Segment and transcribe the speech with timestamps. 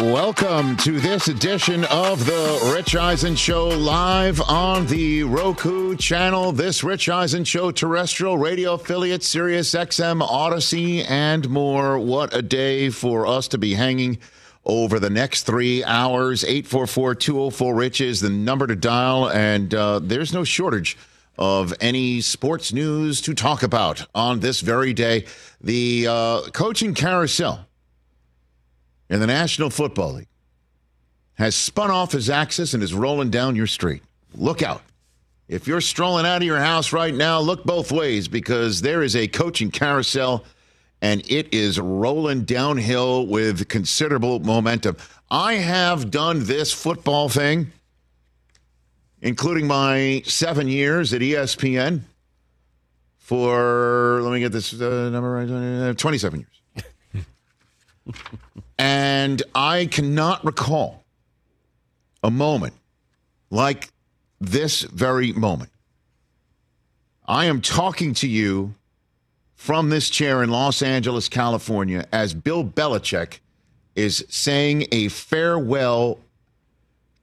[0.00, 6.50] Welcome to this edition of the Rich Eisen Show live on the Roku channel.
[6.50, 11.96] This Rich Eisen Show terrestrial radio affiliate, Sirius XM, Odyssey, and more.
[11.96, 14.18] What a day for us to be hanging
[14.64, 16.42] over the next three hours.
[16.42, 20.98] 844 204 Rich is the number to dial, and uh, there's no shortage
[21.38, 25.24] of any sports news to talk about on this very day.
[25.60, 27.68] The uh, coaching carousel
[29.14, 30.28] in the National Football League
[31.34, 34.02] has spun off his axis and is rolling down your street.
[34.34, 34.82] Look out.
[35.46, 39.14] If you're strolling out of your house right now, look both ways because there is
[39.14, 40.44] a coaching carousel
[41.00, 44.96] and it is rolling downhill with considerable momentum.
[45.30, 47.70] I have done this football thing,
[49.22, 52.00] including my seven years at ESPN,
[53.18, 56.84] for, let me get this uh, number right, 27 years.
[58.84, 61.02] And I cannot recall
[62.22, 62.74] a moment
[63.48, 63.88] like
[64.42, 65.70] this very moment.
[67.26, 68.74] I am talking to you
[69.54, 73.38] from this chair in Los Angeles, California, as Bill Belichick
[73.94, 76.18] is saying a farewell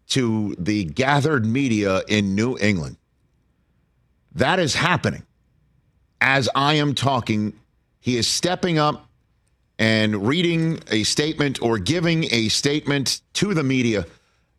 [0.08, 2.98] to the gathered media in New England.
[4.34, 5.28] That is happening
[6.22, 7.54] as I am talking.
[8.00, 9.06] He is stepping up
[9.82, 14.06] and reading a statement or giving a statement to the media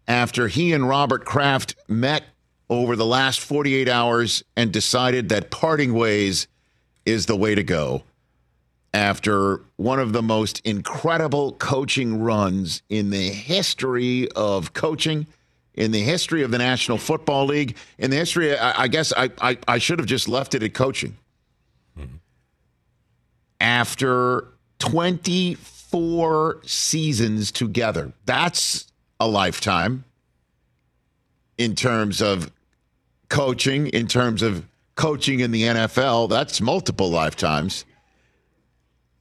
[0.08, 2.24] after he and Robert Kraft met
[2.68, 6.48] over the last 48 hours and decided that parting ways
[7.06, 8.02] is the way to go
[8.92, 15.28] after one of the most incredible coaching runs in the history of coaching,
[15.74, 19.30] in the history of the National Football League, in the history, I, I guess I,
[19.40, 21.16] I, I, should have just left it at coaching.
[21.96, 22.16] Mm-hmm.
[23.60, 24.51] After
[24.82, 28.12] 24 seasons together.
[28.26, 30.04] That's a lifetime
[31.56, 32.50] in terms of
[33.28, 34.66] coaching, in terms of
[34.96, 36.28] coaching in the NFL.
[36.28, 37.84] That's multiple lifetimes.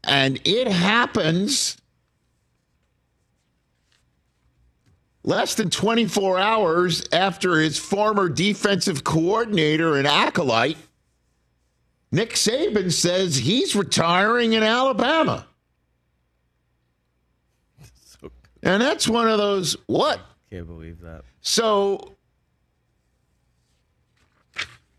[0.04, 1.78] And it happens
[5.24, 10.78] less than 24 hours after his former defensive coordinator and acolyte,
[12.12, 15.46] Nick Saban, says he's retiring in Alabama.
[18.64, 20.20] And that's one of those what?
[20.52, 21.24] Can't believe that.
[21.42, 22.16] So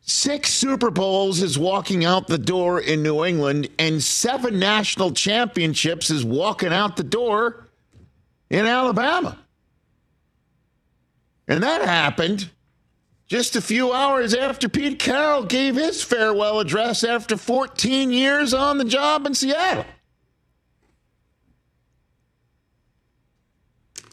[0.01, 6.11] six Super Bowls is walking out the door in New England, and seven national championships
[6.11, 7.69] is walking out the door
[8.51, 9.39] in Alabama.
[11.49, 12.51] And that happened
[13.27, 18.79] just a few hours after Pete Carroll gave his farewell address after 14 years on
[18.79, 19.87] the job in Seattle.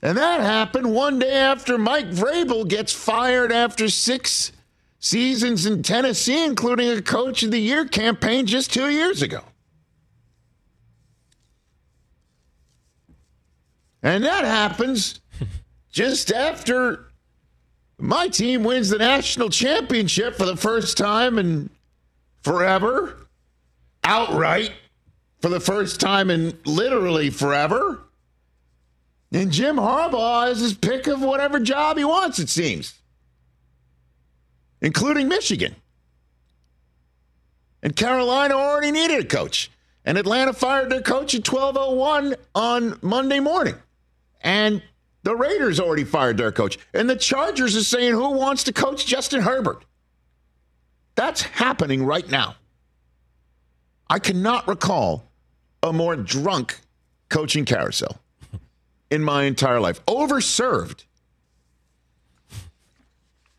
[0.02, 4.54] And that happened one day after Mike Vrabel gets fired after six
[5.00, 9.42] seasons in Tennessee, including a Coach of the Year campaign just two years ago.
[14.02, 15.20] And that happens
[15.92, 17.08] just after
[17.98, 21.70] my team wins the national championship for the first time in
[22.42, 23.28] forever,
[24.06, 24.72] outright,
[25.42, 28.04] for the first time in literally forever.
[29.32, 32.96] And Jim Harbaugh has his pick of whatever job he wants, it seems,
[34.82, 35.76] including Michigan.
[37.84, 39.72] And Carolina already needed a coach.
[40.04, 43.76] And Atlanta fired their coach at 1201 on Monday morning.
[44.42, 44.82] And
[45.24, 46.80] the Raiders already fired their coach.
[46.94, 49.86] And the Chargers are saying who wants to coach Justin Herbert.
[51.16, 52.56] That's happening right now.
[54.10, 55.30] I cannot recall
[55.84, 56.80] a more drunk
[57.30, 58.20] coaching carousel
[59.10, 60.04] in my entire life.
[60.06, 61.04] Overserved.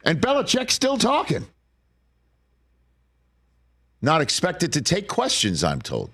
[0.04, 1.46] And Belichick still talking.
[4.02, 6.10] Not expected to take questions, I'm told.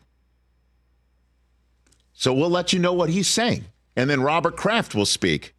[2.12, 3.66] So we'll let you know what he's saying.
[3.94, 5.54] And then Robert Kraft will speak.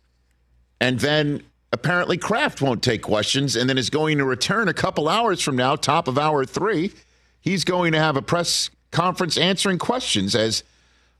[0.82, 5.08] And then apparently Kraft won't take questions and then is going to return a couple
[5.08, 6.92] hours from now, top of hour three.
[7.40, 10.64] He's going to have a press conference answering questions as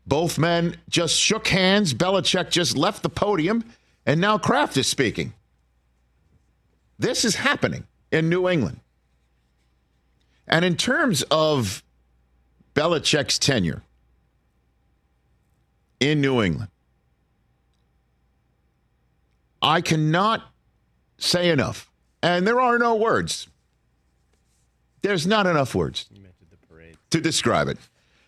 [0.08, 1.94] both men just shook hands.
[1.94, 3.64] Belichick just left the podium,
[4.06, 5.34] and now Kraft is speaking.
[6.98, 8.80] This is happening in New England.
[10.48, 11.84] And in terms of
[12.74, 13.84] Belichick's tenure
[16.00, 16.70] in New England,
[19.62, 20.42] I cannot
[21.18, 21.92] say enough.
[22.24, 23.48] And there are no words.
[25.02, 26.06] There's not enough words
[27.10, 27.78] to describe it.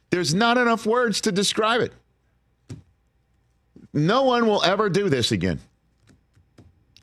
[0.10, 1.94] There's not enough words to describe it.
[3.94, 5.60] No one will ever do this again.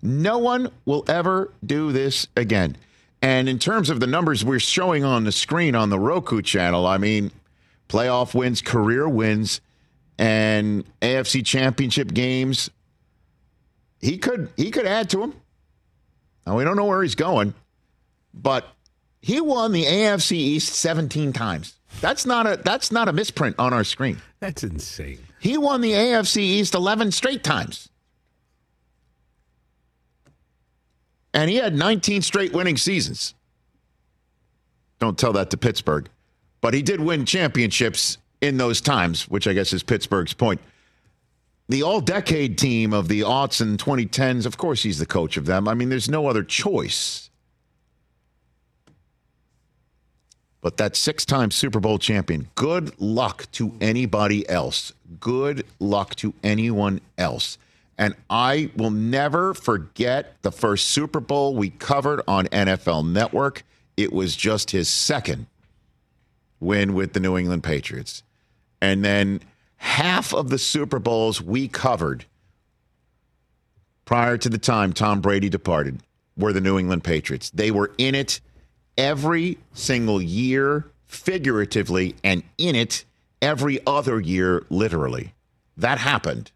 [0.03, 2.77] No one will ever do this again.
[3.23, 6.87] And in terms of the numbers we're showing on the screen on the Roku channel,
[6.87, 7.33] I mean,
[7.89, 9.61] playoff wins, career wins,
[10.19, 12.71] and AFC championship games,
[14.01, 15.35] he could he could add to them.
[16.47, 17.55] Now we don't know where he's going,
[18.33, 18.69] but
[19.27, 21.75] he won the AFC East 17 times.
[22.01, 24.23] That's not a that's not a misprint on our screen.
[24.39, 25.19] That's insane.
[25.41, 27.89] He won the AFC East 11 straight times.
[31.35, 33.35] And he had 19 straight winning seasons.
[35.01, 36.09] Don't tell that to Pittsburgh.
[36.61, 40.61] But he did win championships in those times, which I guess is Pittsburgh's point.
[41.69, 45.47] The all decade team of the aughts and 2010s, of course, he's the coach of
[45.47, 45.67] them.
[45.67, 47.26] I mean, there's no other choice.
[50.61, 54.93] But that six time Super Bowl champion, good luck to anybody else.
[55.21, 57.59] Good luck to anyone else.
[57.99, 63.63] And I will never forget the first Super Bowl we covered on NFL Network.
[63.97, 65.47] It was just his second
[66.61, 68.23] win with the New England Patriots.
[68.81, 69.41] And then
[69.77, 72.27] half of the Super Bowls we covered
[74.05, 76.01] prior to the time Tom Brady departed
[76.37, 77.51] were the New England Patriots.
[77.51, 78.41] They were in it
[78.97, 83.05] every single year, figuratively, and in it
[83.43, 85.33] every other year, literally.
[85.77, 86.51] That happened.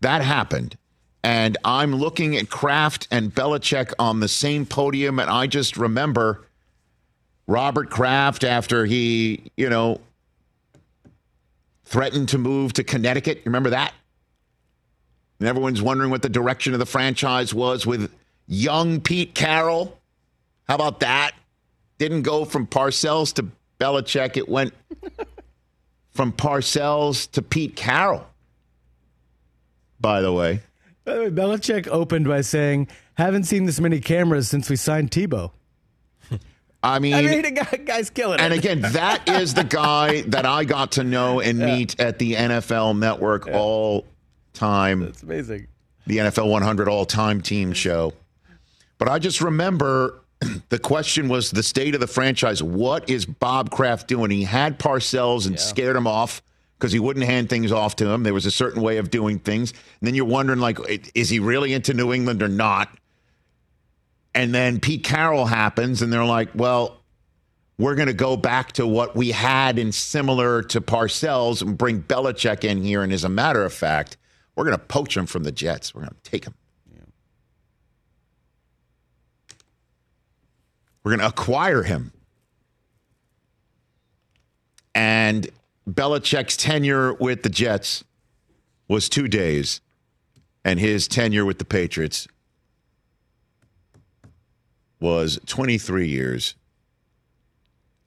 [0.00, 0.76] That happened.
[1.22, 6.44] And I'm looking at Kraft and Belichick on the same podium, and I just remember
[7.46, 10.00] Robert Kraft after he, you know,
[11.84, 13.38] threatened to move to Connecticut.
[13.38, 13.94] You remember that?
[15.40, 18.12] And everyone's wondering what the direction of the franchise was with
[18.46, 19.98] young Pete Carroll.
[20.68, 21.32] How about that?
[21.98, 23.46] Didn't go from Parcells to
[23.78, 24.36] Belichick.
[24.36, 24.74] It went
[26.10, 28.26] from Parcells to Pete Carroll
[30.04, 30.60] by the way.
[31.06, 35.10] By the way, Belichick opened by saying, "Haven't seen this many cameras since we signed
[35.10, 35.50] Tebow."
[36.82, 38.42] I mean, I mean, the guy, guy's killing it.
[38.42, 41.66] And again, that is the guy that I got to know and yeah.
[41.66, 43.58] meet at the NFL Network yeah.
[43.58, 44.04] all
[44.52, 45.00] time.
[45.00, 45.68] That's amazing.
[46.06, 48.12] The NFL 100 all time team show.
[49.04, 50.22] But I just remember
[50.70, 52.62] the question was the state of the franchise.
[52.62, 54.30] What is Bob Kraft doing?
[54.30, 55.60] He had Parcells and yeah.
[55.60, 56.40] scared him off
[56.78, 58.22] because he wouldn't hand things off to him.
[58.22, 59.72] There was a certain way of doing things.
[59.72, 60.78] And then you're wondering, like,
[61.14, 62.96] is he really into New England or not?
[64.34, 67.02] And then Pete Carroll happens, and they're like, well,
[67.76, 72.02] we're going to go back to what we had in similar to Parcells and bring
[72.02, 73.02] Belichick in here.
[73.02, 74.16] And as a matter of fact,
[74.56, 75.94] we're going to poach him from the Jets.
[75.94, 76.54] We're going to take him.
[81.04, 82.12] We're going to acquire him.
[84.94, 85.48] And
[85.88, 88.04] Belichick's tenure with the Jets
[88.88, 89.80] was two days,
[90.64, 92.26] and his tenure with the Patriots
[95.00, 96.54] was 23 years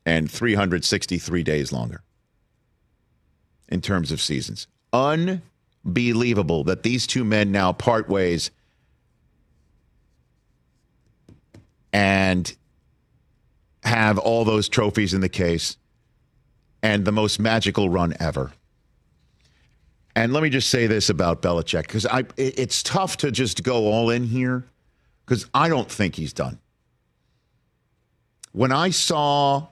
[0.06, 2.01] and 363 days longer
[3.70, 4.68] in terms of seasons.
[4.94, 8.50] Unbelievable that these two men now part ways
[11.94, 12.56] and
[13.88, 15.77] have all those trophies in the case
[16.84, 18.51] and the most magical run ever.
[20.15, 23.91] And let me just say this about Belichick because I it's tough to just go
[23.91, 24.65] all in here
[25.25, 26.60] because I don't think he's done.
[28.51, 29.67] When I saw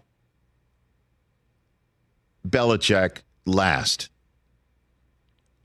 [2.47, 4.09] Belichick last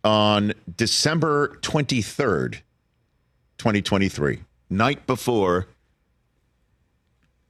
[0.03, 2.61] on December 23rd,
[3.59, 4.41] 2023,
[4.71, 5.69] night before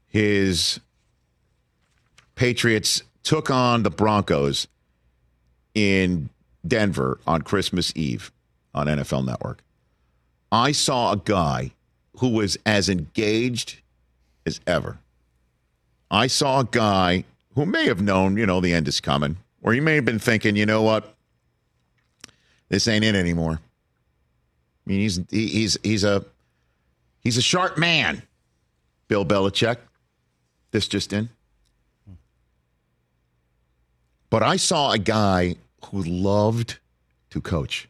[0.09, 0.81] his
[2.41, 4.67] Patriots took on the Broncos
[5.75, 6.31] in
[6.67, 8.33] Denver on Christmas Eve
[8.73, 9.63] on NFL Network,
[10.51, 11.73] I saw a guy
[12.17, 13.81] who was as engaged
[14.47, 14.97] as ever.
[16.11, 17.25] I saw a guy
[17.57, 20.19] who may have known, you know, the end is coming, or he may have been
[20.19, 21.15] thinking, you know what,
[22.71, 23.61] this ain't it anymore.
[23.61, 26.25] I mean, he's he's he's a
[27.21, 28.23] he's a sharp man,
[29.09, 29.77] Bill Belichick.
[30.71, 31.29] This just in.
[34.31, 35.57] But I saw a guy
[35.87, 36.79] who loved
[37.31, 37.89] to coach,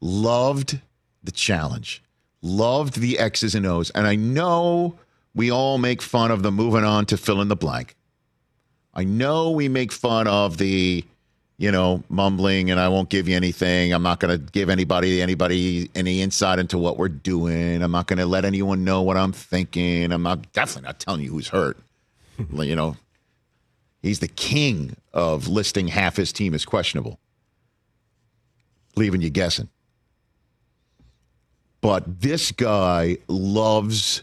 [0.00, 0.80] loved
[1.22, 2.02] the challenge,
[2.42, 3.90] loved the X's and O's.
[3.90, 4.98] And I know
[5.34, 7.94] we all make fun of the moving on to fill in the blank.
[8.94, 11.04] I know we make fun of the,
[11.58, 13.92] you know, mumbling and I won't give you anything.
[13.92, 17.82] I'm not going to give anybody anybody any insight into what we're doing.
[17.82, 20.10] I'm not going to let anyone know what I'm thinking.
[20.10, 21.78] I'm not definitely not telling you who's hurt.
[22.52, 22.96] you know,
[24.06, 27.18] he's the king of listing half his team as questionable,
[28.96, 29.68] leaving you guessing.
[31.80, 34.22] But this guy loves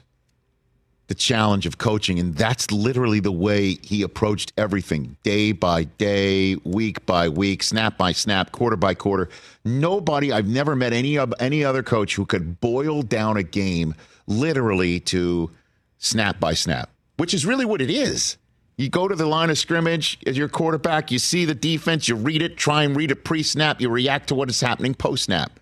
[1.08, 2.20] the challenge of coaching.
[2.20, 7.98] And that's literally the way he approached everything day by day, week by week, snap
[7.98, 9.30] by snap, quarter by quarter.
[9.64, 13.96] Nobody, I've never met any, any other coach who could boil down a game
[14.28, 15.52] literally to
[15.98, 18.38] snap by snap, which is really what it is.
[18.84, 22.16] You go to the line of scrimmage as your quarterback, you see the defense, you
[22.16, 25.24] read it, try and read it pre snap, you react to what is happening post
[25.24, 25.58] snap.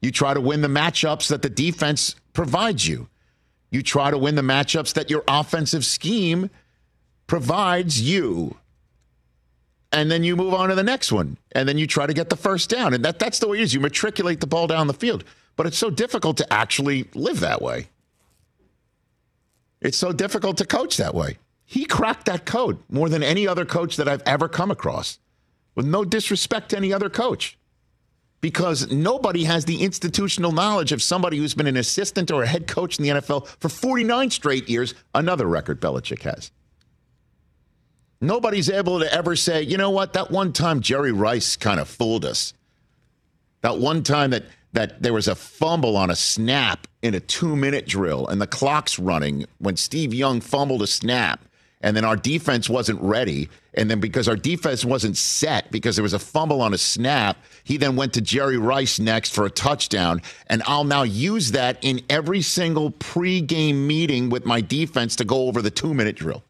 [0.00, 3.08] You try to win the matchups that the defense provides you.
[3.72, 6.48] You try to win the matchups that your offensive scheme
[7.26, 8.56] provides you.
[9.90, 11.38] And then you move on to the next one.
[11.50, 12.94] And then you try to get the first down.
[12.94, 13.74] And that, that's the way it is.
[13.74, 15.24] You matriculate the ball down the field.
[15.56, 17.88] But it's so difficult to actually live that way.
[19.80, 21.38] It's so difficult to coach that way.
[21.66, 25.18] He cracked that code more than any other coach that I've ever come across,
[25.74, 27.58] with no disrespect to any other coach
[28.40, 32.68] because nobody has the institutional knowledge of somebody who's been an assistant or a head
[32.68, 36.52] coach in the NFL for 49 straight years, another record Belichick has.
[38.20, 41.88] Nobody's able to ever say, you know what, that one time Jerry Rice kind of
[41.88, 42.54] fooled us.
[43.62, 47.56] That one time that that there was a fumble on a snap in a two
[47.56, 51.40] minute drill and the clock's running when Steve Young fumbled a snap
[51.82, 53.48] and then our defense wasn't ready.
[53.74, 57.36] And then because our defense wasn't set because there was a fumble on a snap,
[57.64, 60.22] he then went to Jerry Rice next for a touchdown.
[60.46, 65.48] And I'll now use that in every single pregame meeting with my defense to go
[65.48, 66.42] over the two minute drill.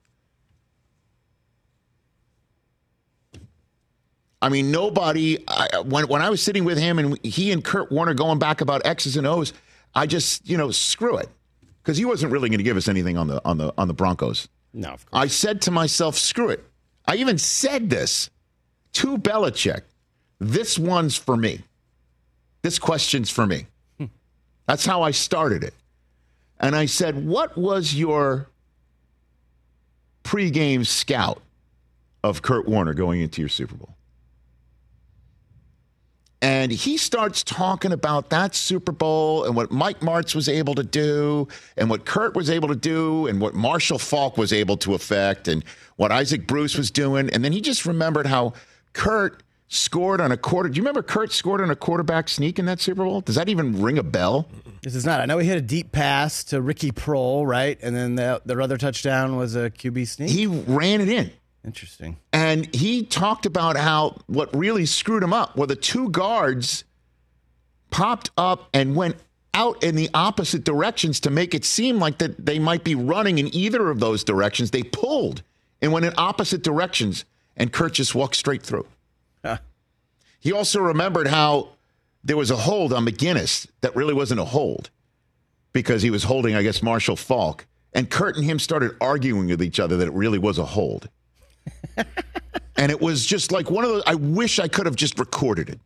[4.40, 5.42] I mean, nobody.
[5.48, 8.60] I, when when I was sitting with him and he and Kurt Warner going back
[8.60, 9.52] about X's and O's,
[9.94, 11.28] I just you know screw it
[11.82, 13.94] because he wasn't really going to give us anything on the on the on the
[13.94, 14.46] Broncos.
[14.72, 16.64] No, of I said to myself, screw it.
[17.06, 18.30] I even said this
[18.94, 19.82] to Belichick.
[20.38, 21.62] This one's for me.
[22.62, 23.66] This question's for me.
[23.98, 24.06] Hmm.
[24.66, 25.74] That's how I started it.
[26.58, 28.48] And I said, What was your
[30.24, 31.40] pregame scout
[32.24, 33.95] of Kurt Warner going into your Super Bowl?
[36.42, 40.82] And he starts talking about that Super Bowl and what Mike Martz was able to
[40.82, 44.94] do and what Kurt was able to do and what Marshall Faulk was able to
[44.94, 45.64] affect and
[45.96, 47.30] what Isaac Bruce was doing.
[47.30, 48.52] And then he just remembered how
[48.92, 50.68] Kurt scored on a quarter.
[50.68, 53.22] Do you remember Kurt scored on a quarterback sneak in that Super Bowl?
[53.22, 54.46] Does that even ring a bell?
[54.82, 55.20] This is not.
[55.20, 57.78] I know he hit a deep pass to Ricky Proehl, right?
[57.82, 60.30] And then the, their other touchdown was a QB sneak.
[60.30, 61.32] He ran it in.
[61.66, 62.16] Interesting.
[62.32, 66.84] And he talked about how what really screwed him up were the two guards
[67.90, 69.16] popped up and went
[69.52, 73.38] out in the opposite directions to make it seem like that they might be running
[73.38, 74.70] in either of those directions.
[74.70, 75.42] They pulled
[75.82, 77.24] and went in opposite directions,
[77.56, 78.86] and Kurt just walked straight through.
[79.44, 79.58] Huh.
[80.38, 81.70] He also remembered how
[82.22, 84.90] there was a hold on McGinest that really wasn't a hold
[85.72, 87.66] because he was holding, I guess, Marshall Faulk.
[87.92, 91.08] And Kurt and him started arguing with each other that it really was a hold.
[92.76, 94.02] and it was just like one of those.
[94.06, 95.80] I wish I could have just recorded it.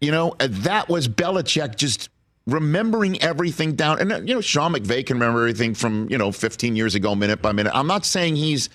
[0.00, 2.08] You know, that was Belichick just
[2.46, 4.00] remembering everything down.
[4.00, 7.14] And, uh, you know, Sean McVay can remember everything from, you know, 15 years ago,
[7.14, 7.72] minute by minute.
[7.74, 8.68] I'm not saying he's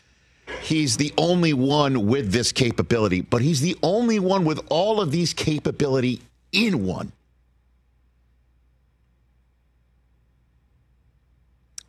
[0.61, 5.11] he's the only one with this capability, but he's the only one with all of
[5.11, 6.21] these capability
[6.51, 7.11] in one.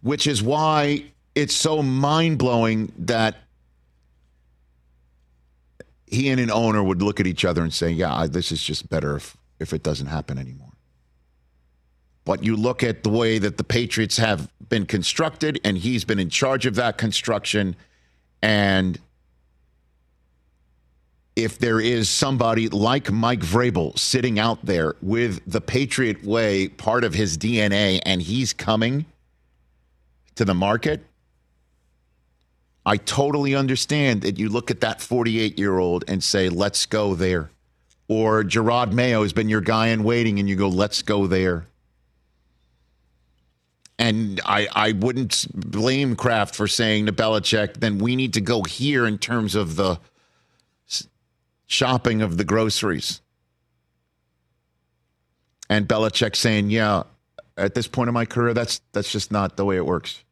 [0.02, 1.04] Which is why
[1.38, 3.36] it's so mind blowing that
[6.06, 8.88] he and an owner would look at each other and say, "Yeah, this is just
[8.88, 10.72] better if if it doesn't happen anymore."
[12.24, 16.18] But you look at the way that the Patriots have been constructed, and he's been
[16.18, 17.76] in charge of that construction.
[18.42, 18.98] And
[21.36, 27.04] if there is somebody like Mike Vrabel sitting out there with the Patriot way part
[27.04, 29.06] of his DNA and he's coming
[30.34, 31.04] to the market,
[32.88, 37.14] I totally understand that you look at that 48 year old and say, let's go
[37.14, 37.50] there.
[38.08, 41.66] Or Jerod Mayo has been your guy in waiting and you go, let's go there.
[43.98, 48.62] And I, I wouldn't blame Kraft for saying to Belichick, then we need to go
[48.62, 50.00] here in terms of the
[51.66, 53.20] shopping of the groceries.
[55.68, 57.02] And Belichick saying, yeah,
[57.58, 60.24] at this point in my career, that's that's just not the way it works.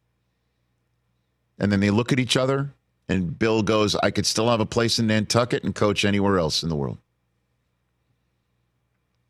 [1.58, 2.70] And then they look at each other,
[3.08, 6.62] and Bill goes, I could still have a place in Nantucket and coach anywhere else
[6.62, 6.98] in the world.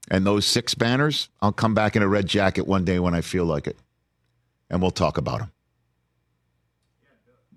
[0.09, 3.21] And those six banners, I'll come back in a red jacket one day when I
[3.21, 3.77] feel like it.
[4.71, 5.53] And we'll talk about them.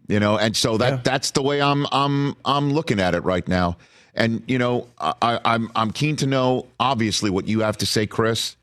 [0.08, 1.02] You know, and so that yeah.
[1.04, 3.78] that's the way I'm I'm I'm looking at it right now.
[4.16, 8.08] And you know, I, I'm I'm keen to know obviously what you have to say,
[8.08, 8.56] Chris.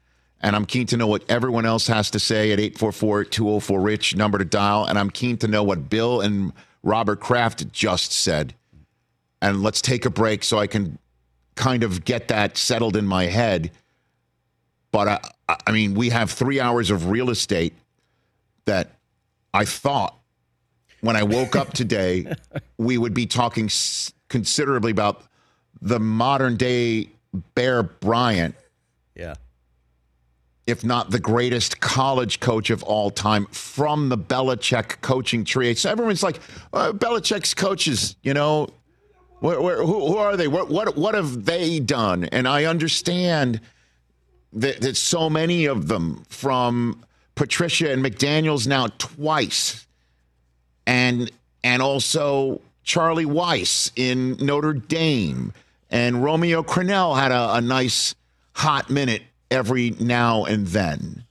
[0.43, 4.17] And I'm keen to know what everyone else has to say at 844 204 Rich,
[4.17, 4.85] number to dial.
[4.85, 6.53] And I'm keen to know what Bill and
[6.83, 8.55] Robert Kraft just said.
[9.41, 10.99] And let's take a break so I can
[11.55, 13.71] kind of get that settled in my head.
[14.93, 17.75] But uh, I, I mean, we have three hours of real estate
[18.67, 18.91] that
[19.55, 20.19] I thought
[21.01, 22.35] when I woke up today,
[22.77, 23.71] we would be talking
[24.29, 25.23] considerably about
[25.81, 27.09] the modern day
[27.55, 28.55] Bear Bryant.
[29.15, 29.35] Yeah
[30.67, 35.75] if not the greatest college coach of all time from the Belichick coaching tree.
[35.75, 36.41] So everyone's like,
[36.73, 38.69] uh, Belichick's coaches, you know,
[39.41, 40.49] where, where, who, who, are they?
[40.49, 42.25] What, what, what have they done?
[42.25, 43.61] And I understand
[44.55, 47.05] that, that so many of them, from
[47.35, 49.87] Patricia and McDaniels now twice,
[50.87, 51.31] and
[51.63, 55.53] and also Charlie Weis in Notre Dame,
[55.91, 58.15] and Romeo Crennel had a, a nice
[58.55, 61.25] hot minute every now and then.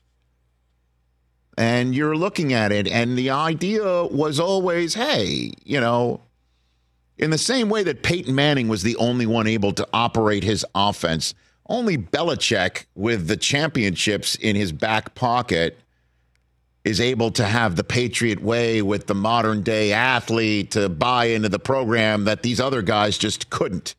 [1.58, 6.22] And you're looking at it, and the idea was always hey, you know,
[7.18, 10.66] in the same way that Peyton Manning was the only one able to operate his
[10.76, 11.34] offense,
[11.68, 15.80] only Belichick, with the championships in his back pocket,
[16.84, 21.50] is able to have the Patriot way with the modern day athlete to buy into
[21.50, 23.96] the program that these other guys just couldn't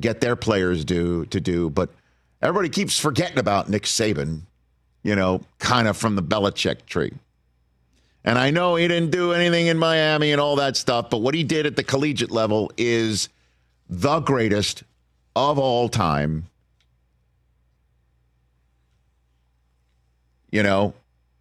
[0.00, 1.70] get their players do to do.
[1.70, 1.90] But
[2.42, 4.42] Everybody keeps forgetting about Nick Saban,
[5.04, 7.12] you know, kind of from the Belichick tree.
[8.24, 11.34] And I know he didn't do anything in Miami and all that stuff, but what
[11.34, 13.28] he did at the collegiate level is
[13.88, 14.82] the greatest
[15.36, 16.46] of all time.
[20.50, 20.94] You know,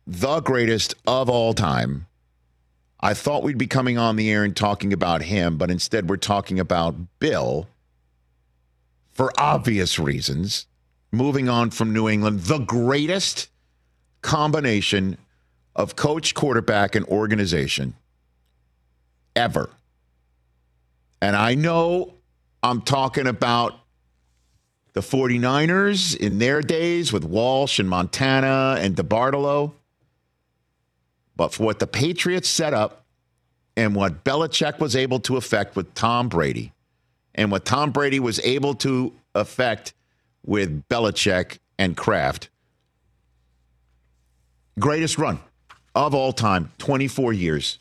[0.06, 2.06] the greatest of all time.
[3.00, 6.18] I thought we'd be coming on the air and talking about him, but instead we're
[6.18, 7.68] talking about Bill
[9.12, 10.68] for obvious reasons
[11.12, 13.50] moving on from New England, the greatest
[14.22, 15.18] combination
[15.76, 17.96] of coach, quarterback, and organization
[19.36, 19.70] ever.
[21.22, 22.14] And I know
[22.64, 23.76] I'm talking about
[24.94, 29.74] the 49ers in their days with Walsh and Montana and DeBartolo.
[31.36, 33.06] But for what the Patriots set up
[33.78, 36.74] and what Belichick was able to effect with Tom Brady,
[37.34, 39.94] and what Tom Brady was able to effect
[40.46, 42.50] with Belichick and Kraft.
[44.80, 45.40] Greatest run
[45.94, 47.78] of all time, 24 years.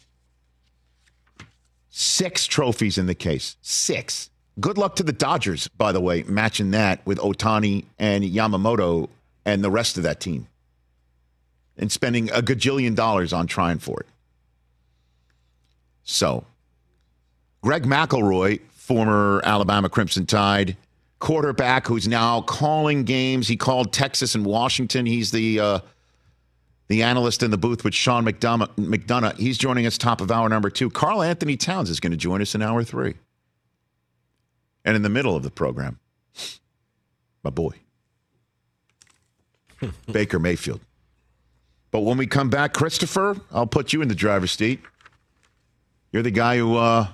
[1.88, 3.56] Six trophies in the case.
[3.62, 4.30] Six.
[4.58, 9.08] Good luck to the Dodgers, by the way, matching that with Ohtani and Yamamoto
[9.44, 10.46] and the rest of that team
[11.80, 14.06] and spending a gajillion dollars on trying for it.
[16.04, 16.44] So,
[17.62, 20.76] Greg McElroy, former Alabama Crimson Tide,
[21.20, 23.46] quarterback who's now calling games.
[23.46, 25.06] He called Texas and Washington.
[25.06, 25.80] He's the uh,
[26.88, 29.38] the analyst in the booth with Sean McDonough, McDonough.
[29.38, 30.90] He's joining us top of hour number two.
[30.90, 33.14] Karl-Anthony Towns is going to join us in hour three.
[34.84, 36.00] And in the middle of the program,
[37.44, 37.74] my boy,
[40.10, 40.80] Baker Mayfield.
[41.92, 44.80] But when we come back, Christopher, I'll put you in the driver's seat.
[46.12, 47.06] You're the guy who uh,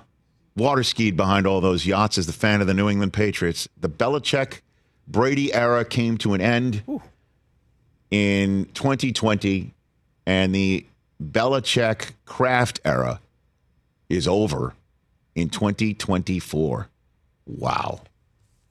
[0.57, 3.69] water skied behind all those yachts as the fan of the New England Patriots.
[3.79, 4.61] The Belichick
[5.07, 7.01] Brady era came to an end Ooh.
[8.11, 9.73] in 2020,
[10.25, 10.85] and the
[11.23, 13.21] Belichick Kraft era
[14.09, 14.73] is over
[15.35, 16.89] in 2024.
[17.45, 18.01] Wow.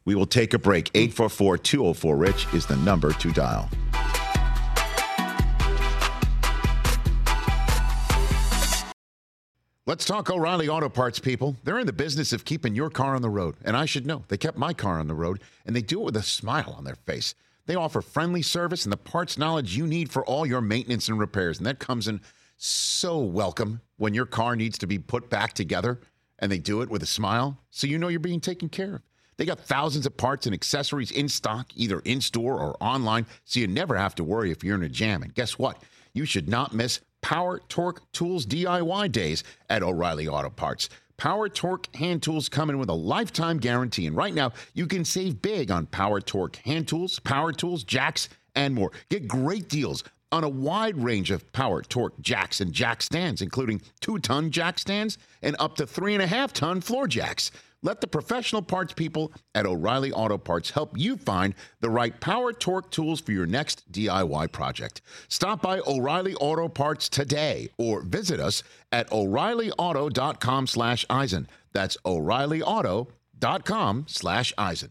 [0.05, 0.91] We will take a break.
[0.95, 3.71] 844 204 Rich is the number to dial.
[9.89, 11.55] Let's talk O'Reilly Auto Parts, people.
[11.63, 13.55] They're in the business of keeping your car on the road.
[13.65, 16.05] And I should know, they kept my car on the road, and they do it
[16.07, 17.37] with a smile on their face.
[17.67, 21.21] They offer friendly service and the parts knowledge you need for all your maintenance and
[21.21, 21.59] repairs.
[21.59, 22.21] And that comes in
[22.57, 26.01] so welcome when your car needs to be put back together,
[26.41, 29.03] and they do it with a smile, so you know you're being taken care of.
[29.37, 33.61] They got thousands of parts and accessories in stock, either in store or online, so
[33.61, 35.23] you never have to worry if you're in a jam.
[35.23, 35.81] And guess what?
[36.13, 40.89] You should not miss Power Torque Tools DIY days at O'Reilly Auto Parts.
[41.17, 44.07] Power Torque hand tools come in with a lifetime guarantee.
[44.07, 48.29] And right now, you can save big on Power Torque hand tools, power tools, jacks,
[48.55, 48.93] and more.
[49.09, 50.05] Get great deals
[50.37, 54.79] on a wide range of Power Torque jacks and jack stands, including two ton jack
[54.79, 57.51] stands and up to three and a half ton floor jacks.
[57.83, 62.53] Let the professional parts people at O'Reilly Auto Parts help you find the right power
[62.53, 65.01] torque tools for your next DIY project.
[65.29, 71.49] Stop by O'Reilly Auto Parts today or visit us at o'reillyauto.com slash Eisen.
[71.73, 74.91] That's o'reillyauto.com slash Eisen.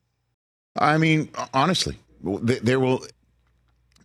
[0.75, 3.05] I mean, honestly, there will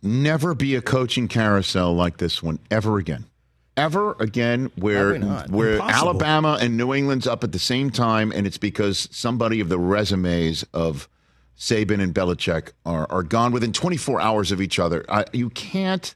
[0.01, 3.25] never be a coaching carousel like this one ever again.
[3.75, 6.09] Ever again, where where Impossible.
[6.09, 9.77] Alabama and New England's up at the same time, and it's because somebody of the
[9.77, 11.07] resumes of
[11.57, 15.05] Saban and Belichick are, are gone within 24 hours of each other.
[15.07, 16.15] I, you can't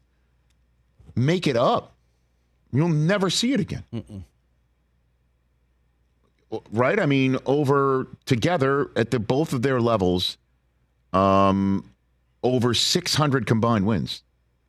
[1.16, 1.96] make it up.
[2.72, 3.84] You'll never see it again.
[3.94, 4.24] Mm-mm.
[6.72, 7.00] Right?
[7.00, 10.38] I mean, over together at the both of their levels,
[11.13, 11.91] um,
[12.43, 14.24] over 600 combined wins.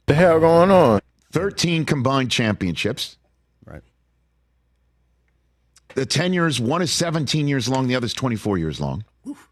[0.06, 1.00] The hell going on?
[1.32, 3.16] 13 combined championships.
[3.64, 3.82] Right.
[5.94, 9.04] The tenures, one is 17 years long, the other is 24 years long.
[9.26, 9.48] Oof.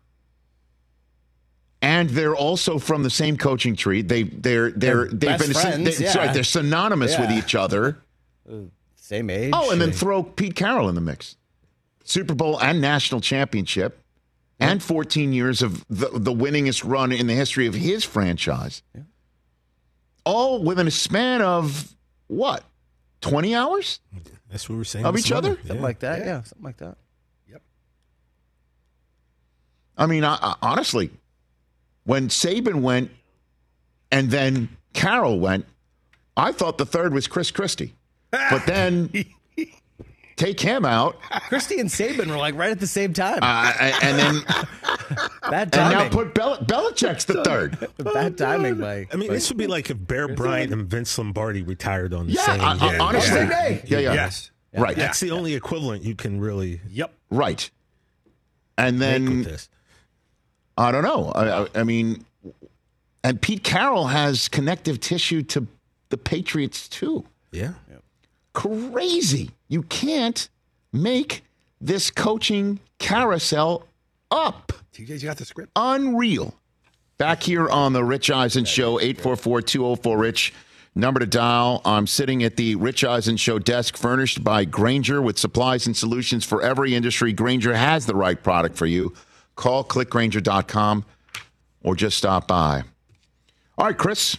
[1.80, 4.02] And they're also from the same coaching tree.
[4.02, 6.18] They they're they're, they've been friends, they, yeah.
[6.18, 7.20] right, they're synonymous yeah.
[7.22, 8.02] with each other.
[8.50, 8.56] Uh,
[8.96, 9.52] same age.
[9.54, 11.36] Oh, and then throw Pete Carroll in the mix.
[12.04, 13.98] Super Bowl and national championship
[14.60, 18.82] and 14 years of the, the winningest run in the history of his franchise.
[18.94, 19.02] Yeah.
[20.24, 21.94] All within a span of
[22.26, 22.64] what?
[23.22, 24.00] 20 hours?
[24.50, 25.06] That's what we're saying.
[25.06, 25.54] Of each other?
[25.56, 25.82] Something yeah.
[25.82, 26.18] like that.
[26.20, 26.24] Yeah.
[26.26, 26.42] yeah.
[26.42, 26.96] something like that.
[27.50, 27.62] Yep.
[29.96, 31.10] I mean, I, I, honestly,
[32.04, 33.10] when Saban went
[34.12, 35.66] and then Carroll went,
[36.36, 37.94] I thought the third was Chris Christie.
[38.30, 39.10] But then
[40.40, 41.20] take him out.
[41.48, 43.40] Christie and Saban were like right at the same time.
[43.42, 43.72] Uh,
[44.02, 44.42] and then
[45.50, 45.98] bad timing.
[45.98, 47.88] And now put Bel- Belichick's the third.
[47.98, 49.06] bad timing, by.
[49.12, 52.26] I mean, by, this would be like if Bear Bryant and Vince Lombardi retired on
[52.26, 52.98] the yeah, same day.
[52.98, 53.68] honestly, yeah.
[53.84, 54.80] yeah, yeah, yes, yeah.
[54.80, 54.96] right.
[54.96, 56.80] That's the only equivalent you can really.
[56.88, 57.12] Yep.
[57.30, 57.70] Right.
[58.78, 59.46] And then
[60.78, 61.32] I don't know.
[61.32, 62.24] I, I, I mean,
[63.22, 65.66] and Pete Carroll has connective tissue to
[66.08, 67.26] the Patriots too.
[67.52, 67.72] Yeah.
[68.60, 69.52] Crazy.
[69.68, 70.50] You can't
[70.92, 71.44] make
[71.80, 73.86] this coaching carousel
[74.30, 74.74] up.
[74.96, 75.72] You guys got the script?
[75.76, 76.54] Unreal.
[77.16, 80.52] Back here on the Rich Eisen Show, 844 204 Rich.
[80.94, 81.80] Number to dial.
[81.86, 86.44] I'm sitting at the Rich Eisen Show desk, furnished by Grainger with supplies and solutions
[86.44, 87.32] for every industry.
[87.32, 89.14] Grainger has the right product for you.
[89.56, 91.06] Call clickgrainger.com
[91.82, 92.82] or just stop by.
[93.78, 94.36] All right, Chris,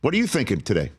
[0.00, 0.92] what are you thinking today?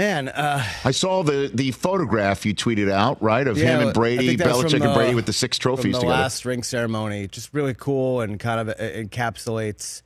[0.00, 3.92] Man, uh, I saw the the photograph you tweeted out, right, of yeah, him and
[3.92, 6.22] Brady, Belichick the, and Brady with the six trophies the together.
[6.22, 10.00] last ring ceremony, just really cool and kind of encapsulates,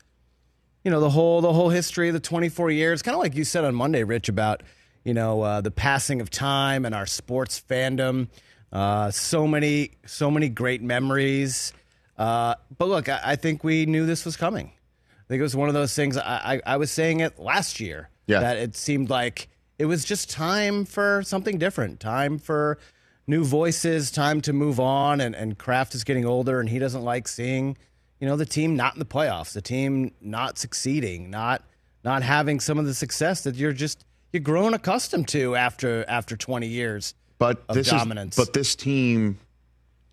[0.83, 3.02] you know, the whole the whole history of the 24 years.
[3.02, 4.64] Kind of like you said on Monday, Rich, about
[5.04, 8.26] you know uh, the passing of time and our sports fandom.
[8.72, 11.72] Uh, so many, so many great memories.
[12.18, 14.72] Uh, but look, I, I, think we knew this was coming.
[15.12, 16.16] I think it was one of those things.
[16.16, 18.40] I, I, I was saying it last year yeah.
[18.40, 19.46] that it seemed like
[19.79, 22.79] it was just time for something different, time for
[23.27, 25.21] new voices, time to move on.
[25.21, 27.77] And, and Kraft is getting older, and he doesn't like seeing,
[28.21, 31.63] you know, the team not in the playoffs, the team not succeeding, not
[32.05, 36.37] not having some of the success that you're just you're grown accustomed to after after
[36.37, 38.39] 20 years but of this dominance.
[38.39, 39.39] Is, but this team,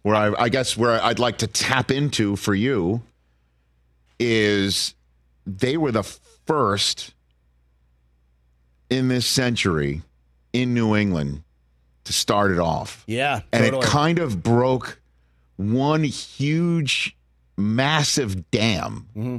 [0.02, 3.02] where I, I guess where I'd like to tap into for you,
[4.19, 4.95] is
[5.45, 7.13] they were the first
[8.91, 10.04] in this century
[10.54, 11.41] in New England
[12.04, 13.04] to start it off.
[13.08, 13.84] Yeah, And totally.
[13.86, 14.99] it kind of broke
[15.56, 17.15] one huge,
[17.58, 19.38] massive dam, Mm-hmm.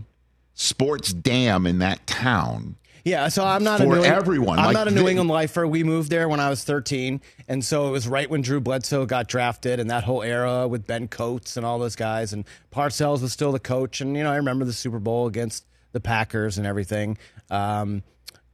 [0.55, 2.77] sports dam in that town.
[3.05, 5.67] Yeah, so I'm not a For New everyone, I'm like not a New England lifer.
[5.67, 9.07] We moved there when I was 13, and so it was right when Drew Bledsoe
[9.07, 13.21] got drafted, and that whole era with Ben Coates and all those guys, and Parcells
[13.21, 16.59] was still the coach, and you know I remember the Super Bowl against the Packers
[16.59, 17.19] and everything.
[17.51, 18.05] Um,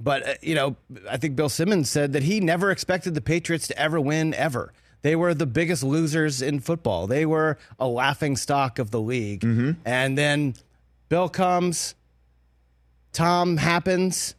[0.01, 0.77] but uh, you know,
[1.09, 4.73] I think Bill Simmons said that he never expected the Patriots to ever win ever.
[5.03, 7.07] They were the biggest losers in football.
[7.07, 9.43] They were a laughing stock of the league.
[9.43, 9.73] Mm-hmm.
[9.85, 10.55] And then
[11.09, 11.95] Bill comes,
[13.13, 14.35] Tom happens,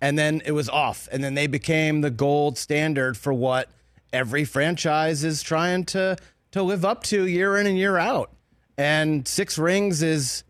[0.00, 1.08] and then it was off.
[1.10, 3.70] And then they became the gold standard for what
[4.12, 6.16] every franchise is trying to
[6.50, 8.30] to live up to year in and year out.
[8.76, 10.44] And six rings is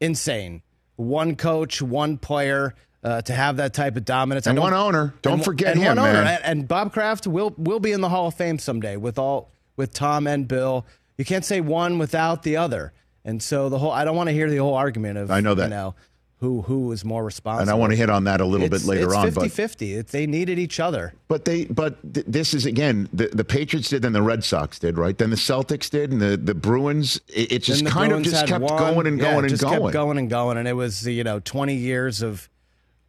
[0.00, 0.62] insane.
[0.96, 4.46] One coach, one player uh, to have that type of dominance.
[4.46, 5.14] And one owner.
[5.22, 6.22] Don't and- forget and him, one owner.
[6.24, 6.40] man.
[6.42, 9.92] And, Bob Kraft will will be in the Hall of Fame someday with all with
[9.92, 10.84] Tom and Bill.
[11.16, 12.92] You can't say one without the other.
[13.24, 15.54] And so the whole I don't want to hear the whole argument of I know
[15.54, 15.64] that.
[15.64, 15.94] you know
[16.40, 17.62] who who was more responsible.
[17.62, 19.26] And I want to hit on that a little It's- bit later it's on.
[19.30, 19.34] 50-50.
[19.74, 21.12] But It's, they needed each other.
[21.26, 24.78] But they, but th- this is again the, the Patriots did, then the Red Sox
[24.78, 25.18] did, right?
[25.18, 27.20] Then the Celtics did, and the the Bruins.
[27.28, 29.62] It, it just kind Bruins of just kept one- going and yeah, going and just
[29.62, 29.82] going.
[29.82, 32.48] kept going and going, and it was you know twenty years of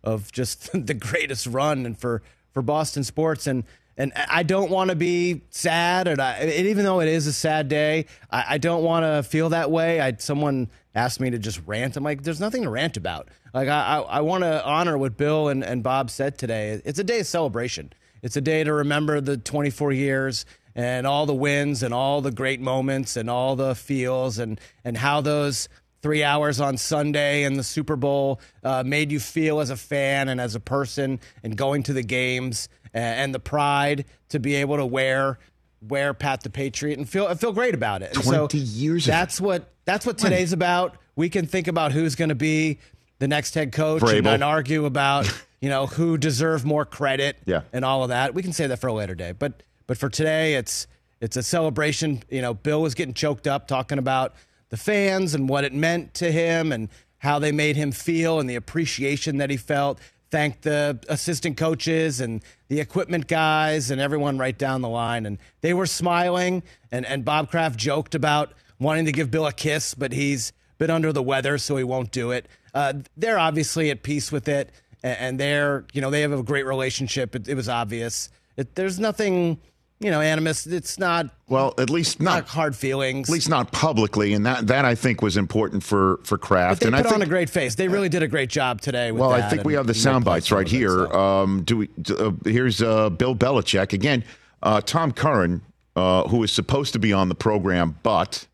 [0.03, 3.63] of just the greatest run and for for Boston sports and.
[4.01, 7.67] And I don't want to be sad, and, I, even though it is a sad
[7.67, 9.99] day, I, I don't want to feel that way.
[9.99, 11.97] I someone asked me to just rant.
[11.97, 13.27] I'm like, there's nothing to rant about.
[13.53, 16.81] Like I, I, I want to honor what Bill and, and Bob said today.
[16.85, 17.91] It's a day of celebration.
[18.21, 22.31] It's a day to remember the 24 years and all the wins and all the
[22.31, 25.67] great moments and all the feels and and how those
[26.01, 30.29] three hours on Sunday and the Super Bowl uh, made you feel as a fan
[30.29, 34.55] and as a person and going to the games and, and the pride to be
[34.55, 35.39] able to wear
[35.81, 38.13] wear Pat the Patriot and feel feel great about it.
[38.15, 39.05] And 20 years.
[39.05, 40.95] That's what that's what today's about.
[41.15, 42.79] We can think about who's going to be
[43.19, 45.29] the next head coach and argue about
[45.61, 47.61] you know who deserve more credit Yeah.
[47.73, 48.33] and all of that.
[48.33, 50.87] We can say that for a later day, but but for today, it's
[51.21, 52.23] it's a celebration.
[52.29, 54.33] You know, Bill was getting choked up talking about
[54.69, 58.49] the fans and what it meant to him and how they made him feel and
[58.49, 59.99] the appreciation that he felt.
[60.31, 65.39] Thanked the assistant coaches and the equipment guys and everyone right down the line, and
[65.61, 66.61] they were smiling.
[66.91, 70.91] And and Bob Kraft joked about wanting to give Bill a kiss, but he's been
[70.91, 72.47] under the weather, so he won't do it.
[72.75, 74.69] Uh, they're obviously at peace with it,
[75.01, 77.35] and they're you know they have a great relationship.
[77.35, 78.29] It, it was obvious.
[78.55, 79.59] It, there's nothing
[79.99, 80.65] you know animus.
[80.65, 83.29] It's not well, at least not not hard feelings.
[83.29, 86.81] at least not publicly, and that that I think was important for for Kraft.
[86.81, 87.75] they and put I think, on a great face.
[87.75, 89.11] They really did a great job today.
[89.11, 91.07] With Well, I think we have the sound bites right here.
[91.07, 91.89] Um, do we?
[92.17, 94.23] Uh, here's uh, Bill Belichick again.
[94.61, 95.61] Uh, Tom Curran,
[95.95, 98.45] uh, who is supposed to be on the program, but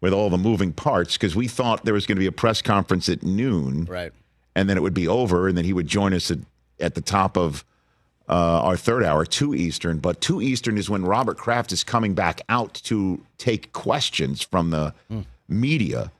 [0.00, 2.62] with all the moving parts, because we thought there was going to be a press
[2.62, 4.12] conference at noon, Right.
[4.56, 6.38] and then it would be over, and then he would join us at,
[6.78, 7.66] at the top of
[8.30, 9.98] uh, our third hour, two Eastern.
[9.98, 14.70] But two Eastern is when Robert Kraft is coming back out to take questions from
[14.70, 14.94] the
[15.48, 16.12] media.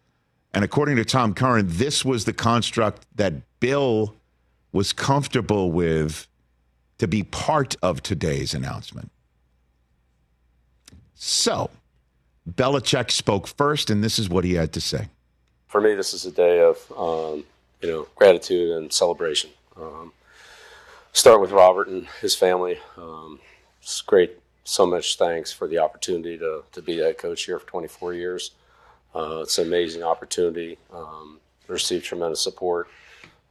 [0.52, 4.16] And according to Tom Curran, this was the construct that Bill
[4.72, 6.26] was comfortable with
[6.98, 9.12] to be part of today's announcement.
[11.14, 11.70] So,
[12.50, 15.08] Belichick spoke first, and this is what he had to say.
[15.68, 17.44] for me, this is a day of um,
[17.80, 19.50] you know gratitude and celebration.
[19.76, 20.12] Um,
[21.12, 22.78] start with Robert and his family.
[22.96, 23.40] Um,
[23.82, 24.38] it's great.
[24.64, 28.52] So much thanks for the opportunity to to be head coach here for 24 years.
[29.14, 30.78] Uh, it's an amazing opportunity.
[30.92, 32.88] Um, received tremendous support.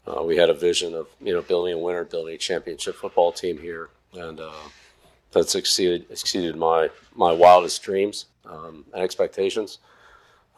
[0.07, 3.31] Uh, we had a vision of you know building a winner, building a championship football
[3.31, 4.67] team here, and uh,
[5.31, 9.79] that's exceeded exceeded my my wildest dreams um, and expectations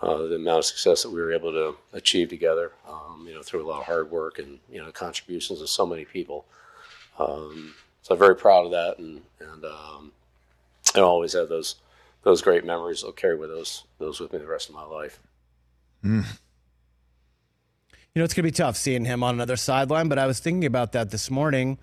[0.02, 3.42] uh, the amount of success that we were able to achieve together, um, you know,
[3.44, 6.46] through a lot of hard work and you know contributions of so many people.
[7.28, 10.12] Um, so I'm very proud of that, and and um,
[10.96, 11.76] I always have those
[12.24, 13.04] those great memories.
[13.04, 15.20] I'll carry with those those with me the rest of my life.
[16.04, 16.24] You
[18.16, 20.66] know, it's going to be tough seeing him on another sideline, but I was thinking
[20.66, 21.78] about that this morning.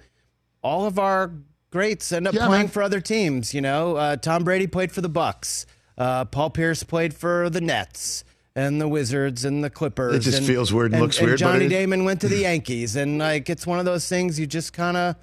[0.63, 1.33] All of our
[1.71, 2.69] greats end up Yeah, playing man.
[2.69, 3.55] for other teams.
[3.55, 5.65] You know, uh, Tom Brady played for the Bucs.
[5.97, 8.25] Uh, Paul Pierce played for the Nets
[8.55, 10.17] and the Wizards and the Clippers.
[10.17, 12.95] It just and- feels weird and looks weird, but Johnny Damon went to the Yankees,
[12.97, 15.17] and like it's one of those things you just kind of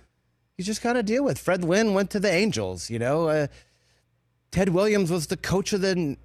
[0.58, 1.38] you just got to deal with.
[1.40, 2.90] Fred Lynn went to the Angels.
[2.90, 3.48] You know, uh,
[4.52, 6.18] Ted Williams was the coach of the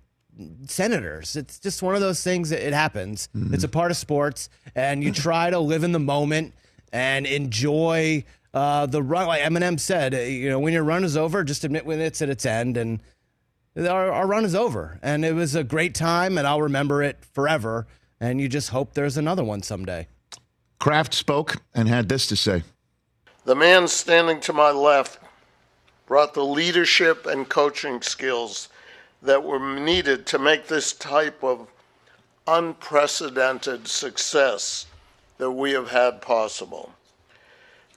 [0.67, 1.37] Senators.
[1.37, 3.29] It's just one of those things that it happens.
[3.35, 6.55] It's a part of sports, and you try to live in the moment
[6.93, 11.17] and enjoy Uh, the run, like Eminem said, uh, you know, when your run is
[11.17, 12.99] over, just admit when it's at its end, and
[13.77, 14.99] our, our run is over.
[15.03, 17.87] And it was a great time, and I'll remember it forever.
[18.19, 20.09] And you just hope there's another one someday.
[20.81, 22.65] Kraft spoke and had this to say.
[23.45, 25.19] The man standing to my left
[26.07, 28.69] brought the leadership and coaching skills
[29.23, 31.67] that were needed to make this type of
[32.47, 34.87] unprecedented success
[35.39, 36.93] that we have had possible.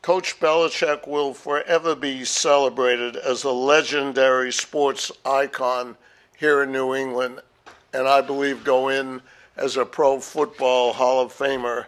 [0.01, 5.97] Coach Belichick will forever be celebrated as a legendary sports icon
[6.37, 7.41] here in New England,
[7.93, 9.21] and I believe go in
[9.57, 11.85] as a Pro Football Hall of Famer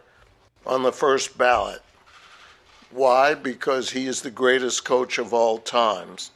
[0.65, 1.81] on the first ballot.
[2.95, 3.33] Why?
[3.33, 6.31] Because he is the greatest coach of all times,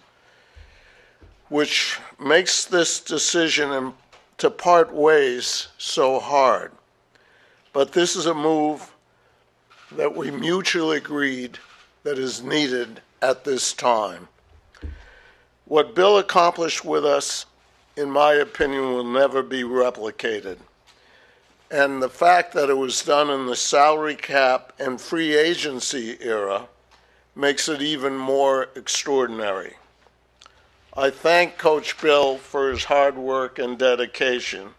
[1.48, 3.94] which makes this decision
[4.40, 6.74] to part ways so hard.
[7.72, 8.94] But this is a move
[9.94, 11.58] that we mutually agreed
[12.04, 14.28] that is needed at this time.
[15.64, 17.46] What Bill accomplished with us,
[17.96, 20.58] in my opinion, will never be replicated.
[21.72, 26.68] And the fact that it was done in the salary cap and free agency era
[27.36, 29.76] makes it even more extraordinary.
[30.98, 34.70] I thank Coach Bill for his hard work and dedication.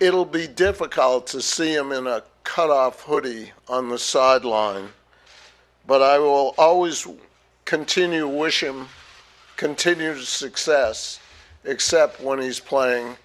[0.00, 4.88] It'll be difficult to see him in a cutoff hoodie on the sideline,
[5.86, 7.06] but I will always
[7.66, 8.88] continue to wish him
[9.56, 11.20] continued success,
[11.64, 13.16] except when he's playing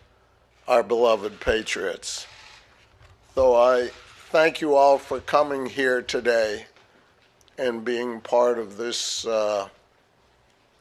[0.68, 2.28] our beloved Patriots.
[3.36, 3.90] So I
[4.30, 6.66] thank you all for coming here today
[7.58, 9.68] and being part of this uh,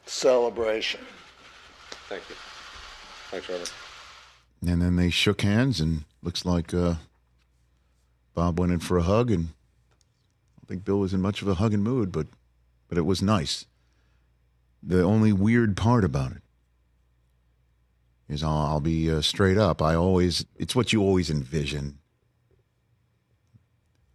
[0.05, 1.01] celebration.
[2.09, 2.35] Thank you.
[3.29, 3.65] Thanks, Trevor.
[4.65, 6.95] And then they shook hands, and looks like uh,
[8.35, 11.47] Bob went in for a hug, and I don't think Bill was in much of
[11.47, 12.27] a hugging mood, but
[12.87, 13.65] but it was nice.
[14.83, 16.41] The only weird part about it
[18.31, 19.81] is I'll, I'll be uh, straight up.
[19.81, 21.99] I always it's what you always envision.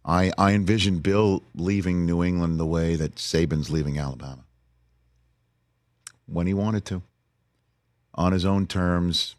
[0.03, 4.43] I I envision Bill leaving New England the way that Saban's leaving Alabama
[6.25, 7.01] when he wanted to,
[8.15, 9.35] on his own terms,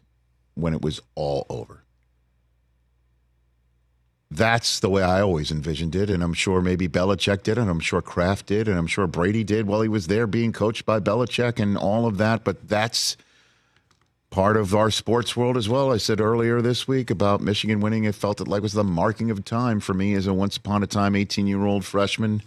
[0.55, 1.83] when it was all over.
[4.31, 7.79] That's the way I always envisioned it, and I'm sure maybe Belichick did, and I'm
[7.79, 10.99] sure Kraft did, and I'm sure Brady did while he was there being coached by
[10.99, 12.43] Belichick and all of that.
[12.43, 13.17] But that's
[14.29, 15.91] part of our sports world as well.
[15.91, 19.31] I said earlier this week about Michigan winning, it felt it like was the marking
[19.31, 22.41] of time for me as a once upon a time 18 year old freshman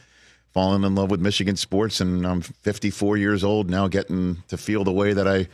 [0.52, 4.84] falling in love with Michigan sports, and I'm 54 years old now, getting to feel
[4.84, 5.48] the way that I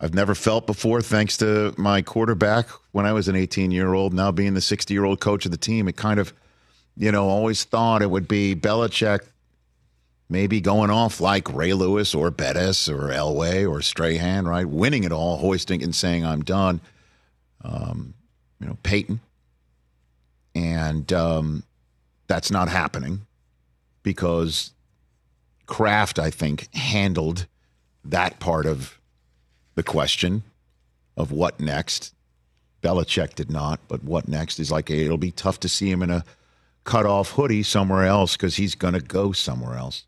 [0.00, 4.12] I've never felt before, thanks to my quarterback when I was an 18 year old,
[4.12, 5.86] now being the 60 year old coach of the team.
[5.86, 6.32] It kind of,
[6.96, 9.20] you know, always thought it would be Belichick
[10.32, 14.66] maybe going off like Ray Lewis or Bettis or Elway or Strahan, right?
[14.66, 16.80] Winning it all, hoisting and saying, I'm done.
[17.62, 18.14] Um,
[18.58, 19.20] you know, Peyton.
[20.54, 21.62] And um,
[22.26, 23.26] that's not happening
[24.02, 24.72] because
[25.66, 27.46] Kraft, I think, handled
[28.04, 28.98] that part of
[29.74, 30.42] the question
[31.16, 32.14] of what next.
[32.82, 36.10] Belichick did not, but what next is like it'll be tough to see him in
[36.10, 36.24] a
[36.84, 40.04] cut off hoodie somewhere else because he's going to go somewhere else.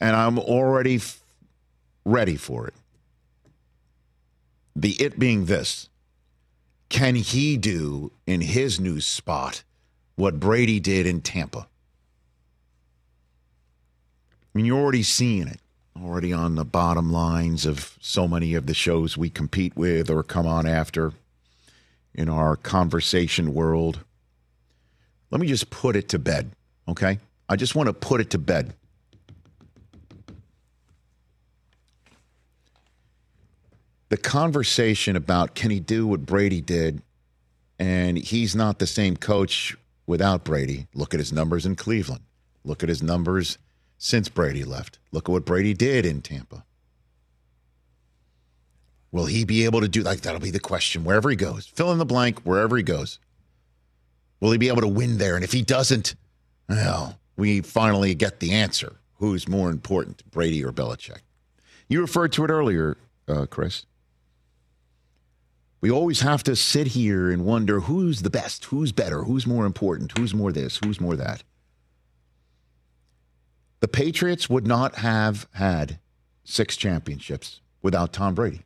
[0.00, 1.20] And I'm already f-
[2.04, 2.74] ready for it.
[4.74, 5.88] The it being this
[6.90, 9.62] can he do in his new spot
[10.16, 11.66] what Brady did in Tampa?
[14.30, 15.60] I mean, you're already seeing it,
[16.02, 20.22] already on the bottom lines of so many of the shows we compete with or
[20.24, 21.12] come on after
[22.12, 24.00] in our conversation world.
[25.30, 26.50] Let me just put it to bed,
[26.88, 27.20] okay?
[27.48, 28.74] I just want to put it to bed.
[34.10, 37.00] The conversation about can he do what Brady did,
[37.78, 40.88] and he's not the same coach without Brady.
[40.94, 42.24] Look at his numbers in Cleveland.
[42.64, 43.56] Look at his numbers
[43.98, 44.98] since Brady left.
[45.12, 46.64] Look at what Brady did in Tampa.
[49.12, 51.66] Will he be able to do like that'll be the question wherever he goes.
[51.66, 53.20] Fill in the blank wherever he goes.
[54.40, 55.36] Will he be able to win there?
[55.36, 56.16] And if he doesn't,
[56.68, 58.96] well, we finally get the answer.
[59.14, 61.20] Who's more important, Brady or Belichick?
[61.88, 62.96] You referred to it earlier,
[63.28, 63.84] uh, Chris.
[65.80, 69.64] We always have to sit here and wonder who's the best, who's better, who's more
[69.64, 71.42] important, who's more this, who's more that.
[73.80, 75.98] The Patriots would not have had
[76.44, 78.60] six championships without Tom Brady.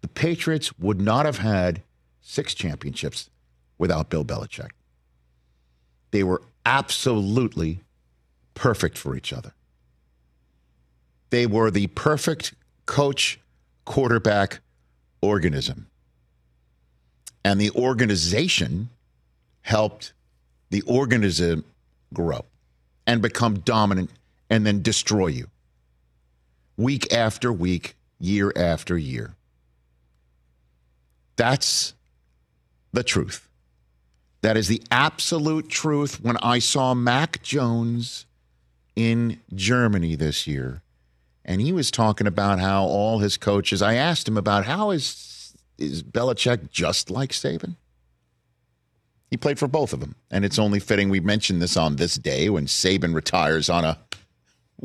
[0.00, 1.82] The Patriots would not have had
[2.20, 3.28] six championships
[3.76, 4.70] without Bill Belichick.
[6.12, 7.80] They were absolutely
[8.54, 9.54] perfect for each other.
[11.30, 12.54] They were the perfect
[12.86, 13.40] coach
[13.84, 14.60] quarterback
[15.20, 15.88] organism.
[17.46, 18.88] And the organization
[19.60, 20.12] helped
[20.70, 21.64] the organism
[22.12, 22.44] grow
[23.06, 24.10] and become dominant
[24.50, 25.46] and then destroy you
[26.76, 29.36] week after week, year after year.
[31.36, 31.94] That's
[32.92, 33.48] the truth.
[34.40, 36.20] That is the absolute truth.
[36.20, 38.26] When I saw Mac Jones
[38.96, 40.82] in Germany this year,
[41.44, 45.35] and he was talking about how all his coaches, I asked him about how is,
[45.78, 47.76] is Belichick just like Saban?
[49.30, 50.14] He played for both of them.
[50.30, 53.98] And it's only fitting we mention this on this day when Saban retires on a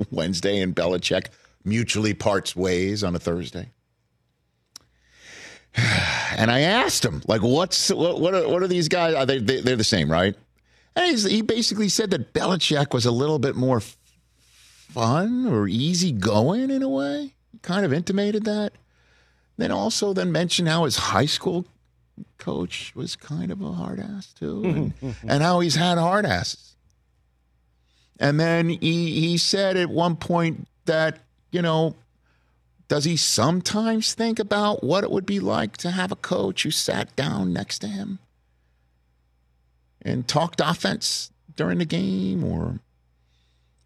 [0.10, 1.28] Wednesday and Belichick
[1.64, 3.70] mutually parts ways on a Thursday.
[6.38, 8.22] And I asked him, like, what's what?
[8.22, 9.14] What are, what are these guys?
[9.16, 10.34] Are they, they they're the same, right?
[10.96, 16.70] And he basically said that Belichick was a little bit more fun or easy going
[16.70, 17.34] in a way.
[17.52, 18.72] He kind of intimated that.
[19.58, 21.66] Then also then mentioned how his high school
[22.38, 26.76] coach was kind of a hard ass too, and, and how he's had hard asses.
[28.20, 31.20] And then he he said at one point that
[31.52, 31.96] you know
[32.88, 36.72] does he sometimes think about what it would be like to have a coach who
[36.72, 38.20] sat down next to him
[40.02, 42.80] and talked offense during the game or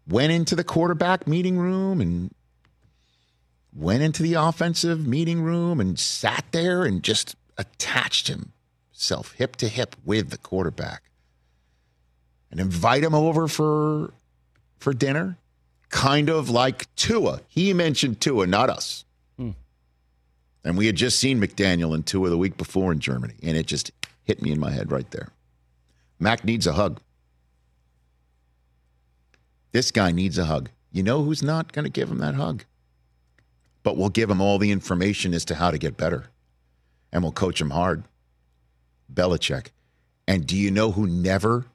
[0.08, 2.34] went into the quarterback meeting room and
[3.76, 9.68] went into the offensive meeting room and sat there and just attached himself hip to
[9.68, 11.02] hip with the quarterback
[12.50, 14.14] and invite him over for
[14.78, 15.38] for dinner
[15.88, 17.40] kind of like Tua.
[17.48, 19.04] He mentioned Tua, not us.
[19.36, 19.50] Hmm.
[20.64, 23.66] And we had just seen McDaniel and Tua the week before in Germany, and it
[23.66, 23.92] just
[24.24, 25.28] hit me in my head right there.
[26.18, 27.00] Mac needs a hug.
[29.72, 30.70] This guy needs a hug.
[30.90, 32.64] You know who's not going to give him that hug?
[33.86, 36.24] But we'll give him all the information as to how to get better.
[37.12, 38.02] And we'll coach him hard.
[39.14, 39.68] Belichick.
[40.26, 41.66] And do you know who never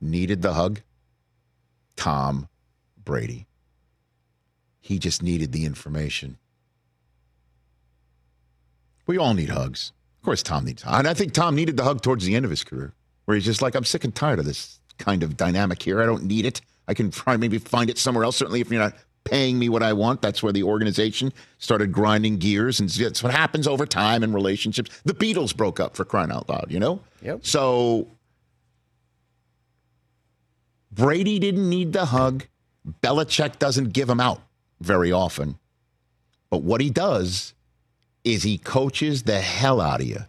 [0.00, 0.80] needed the hug?
[1.96, 2.48] Tom
[3.04, 3.46] Brady.
[4.80, 6.38] He just needed the information.
[9.06, 9.92] We all need hugs.
[10.18, 12.50] Of course, Tom needs And I think Tom needed the hug towards the end of
[12.50, 12.94] his career,
[13.26, 16.00] where he's just like, I'm sick and tired of this kind of dynamic here.
[16.00, 16.62] I don't need it.
[16.88, 18.36] I can try maybe find it somewhere else.
[18.36, 18.94] Certainly, if you're not
[19.24, 22.80] paying me what I want, that's where the organization started grinding gears.
[22.80, 24.90] And that's what happens over time in relationships.
[25.04, 27.00] The Beatles broke up for crying out loud, you know?
[27.22, 27.44] Yep.
[27.44, 28.08] So
[30.90, 32.46] Brady didn't need the hug.
[33.02, 34.40] Belichick doesn't give him out
[34.80, 35.58] very often.
[36.48, 37.54] But what he does
[38.24, 40.24] is he coaches the hell out of you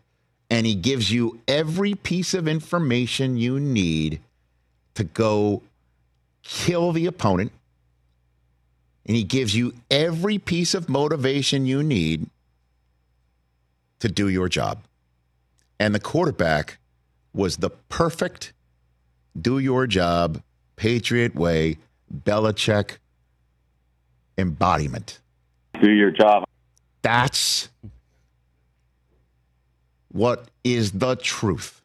[0.49, 4.19] and he gives you every piece of information you need
[4.95, 5.63] to go
[6.43, 7.51] kill the opponent.
[9.05, 12.29] And he gives you every piece of motivation you need
[13.99, 14.83] to do your job.
[15.79, 16.77] And the quarterback
[17.33, 18.53] was the perfect
[19.39, 20.41] do your job,
[20.75, 21.77] Patriot way,
[22.13, 22.97] Belichick
[24.37, 25.19] embodiment.
[25.81, 26.43] Do your job.
[27.01, 27.69] That's
[30.09, 31.81] what is the truth.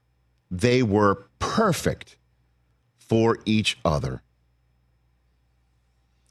[0.50, 2.16] They were perfect
[2.98, 4.22] for each other.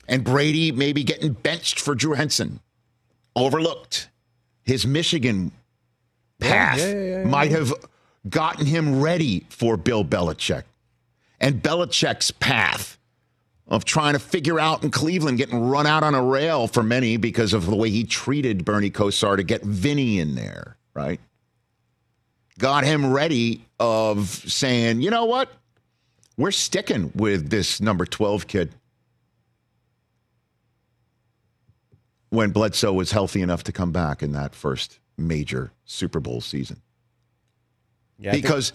[0.08, 2.60] And Brady maybe getting benched for Drew Henson,
[3.36, 4.10] overlooked.
[4.64, 5.52] His Michigan
[6.40, 7.74] path yeah, yeah, yeah, might have
[8.28, 10.64] gotten him ready for Bill Belichick.
[11.40, 12.98] And Belichick's path
[13.68, 17.18] of trying to figure out in Cleveland, getting run out on a rail for many
[17.18, 21.20] because of the way he treated Bernie Kosar to get Vinny in there, right?
[22.58, 25.52] Got him ready of saying, you know what?
[26.38, 28.72] We're sticking with this number 12 kid.
[32.36, 36.82] When Bledsoe was healthy enough to come back in that first major Super Bowl season.
[38.18, 38.74] Yeah, because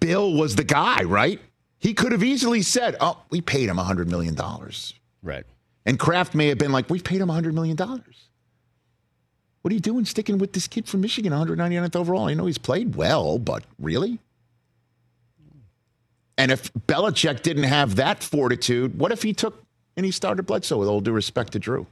[0.00, 1.40] Bill was the guy, right?
[1.78, 5.44] He could have easily said, "Oh, we paid him hundred million dollars." Right.
[5.84, 8.30] And Kraft may have been like, "We've paid him hundred million dollars."
[9.62, 12.28] What are you doing sticking with this kid from Michigan, 199th overall?
[12.28, 14.20] I know he's played well, but really?
[16.38, 19.64] And if Belichick didn't have that fortitude, what if he took
[19.96, 21.86] and he started Bledsoe with all due respect to Drew?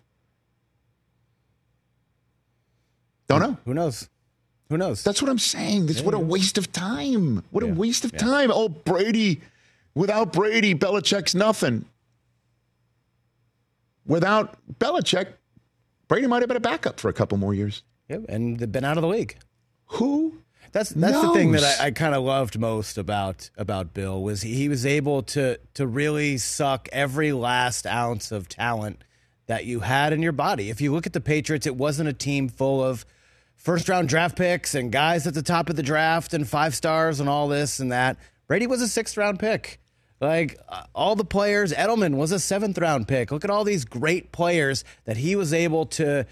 [3.39, 3.59] Don't know.
[3.64, 4.09] Who knows?
[4.70, 5.05] Who knows?
[5.05, 5.87] That's what I'm saying.
[5.87, 6.07] This yeah.
[6.07, 7.45] what a waste of time.
[7.51, 7.70] What yeah.
[7.70, 8.18] a waste of yeah.
[8.18, 8.51] time.
[8.53, 9.41] Oh, Brady
[9.95, 11.85] Without Brady, Belichick's nothing.
[14.07, 15.28] Without Belichick,
[16.09, 17.82] Brady might have been a backup for a couple more years.
[18.09, 19.37] Yep, and they've been out of the league.
[19.87, 20.41] Who
[20.72, 21.80] That's that's the thing that?
[21.80, 25.59] I, I kind of loved most about about Bill was he, he was able to
[25.74, 29.03] to really suck every last ounce of talent
[29.47, 30.70] that you had in your body.
[30.70, 33.07] If you look at the Patriots, it wasn't a team full of
[33.64, 37.18] first round draft picks and guys at the top of the draft and five stars
[37.18, 38.18] and all this and that.
[38.46, 39.80] Brady was a sixth round pick.
[40.20, 43.32] Like uh, all the players, Edelman was a seventh round pick.
[43.32, 46.26] Look at all these great players that he was able to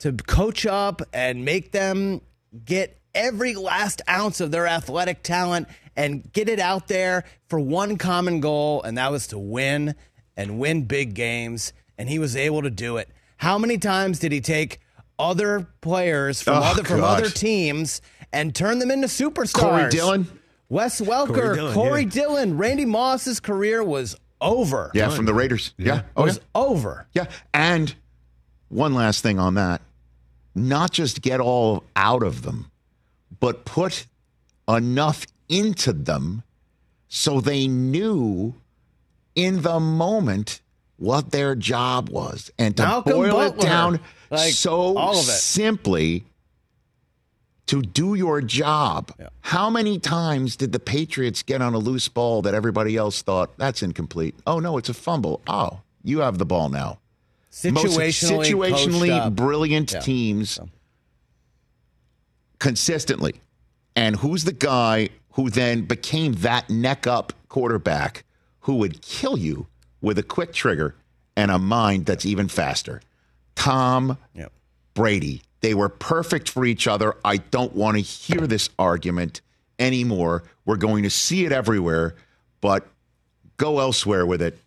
[0.00, 2.22] to coach up and make them
[2.64, 7.98] get every last ounce of their athletic talent and get it out there for one
[7.98, 9.94] common goal, and that was to win
[10.34, 11.74] and win big games.
[11.98, 13.10] And he was able to do it.
[13.36, 14.80] How many times did he take
[15.20, 17.20] other players from Oh, other from God.
[17.20, 18.00] other teams
[18.32, 19.54] and turn them into superstars?
[19.54, 20.26] Corey Dillon?
[20.68, 22.58] Wes Welker, Corey Corey Dillon, Dillon.
[22.58, 24.90] Randy Moss's career was over.
[24.94, 25.74] Yeah, from the Raiders.
[25.76, 26.02] Yeah.
[26.16, 26.42] Oh, was yeah.
[26.54, 27.06] over.
[27.12, 27.26] Yeah.
[27.52, 27.94] And
[28.68, 29.82] one last thing on that
[30.54, 32.70] not just get all out of them,
[33.40, 34.06] but put
[34.68, 36.42] enough into them
[37.08, 38.54] so they knew
[39.34, 40.60] in the moment
[40.96, 43.98] what their job was and to Malcolm boil it down
[44.30, 45.22] Like, so all of it.
[45.32, 46.24] simply
[47.66, 49.12] to do your job.
[49.18, 49.28] Yeah.
[49.42, 53.56] How many times did the Patriots get on a loose ball that everybody else thought
[53.58, 54.34] that's incomplete?
[54.46, 55.40] Oh no, it's a fumble.
[55.46, 56.98] Oh, you have the ball now.
[57.64, 59.34] Most Situationally, situationally coached up.
[59.36, 60.00] brilliant Yeah.
[60.00, 60.58] teams
[62.58, 63.34] consistently.
[63.96, 68.24] And who's the guy who then became that neck up quarterback
[68.60, 69.66] who would kill you
[70.00, 70.94] with a quick trigger
[71.36, 73.00] and a mind that's even faster?
[73.60, 74.52] Tom Yep.
[74.94, 75.42] Brady.
[75.60, 77.14] They were perfect for each other.
[77.24, 79.42] I don't want to hear this argument
[79.78, 80.44] anymore.
[80.64, 82.14] We're going to see it everywhere,
[82.62, 82.86] but
[83.58, 84.58] go elsewhere with it.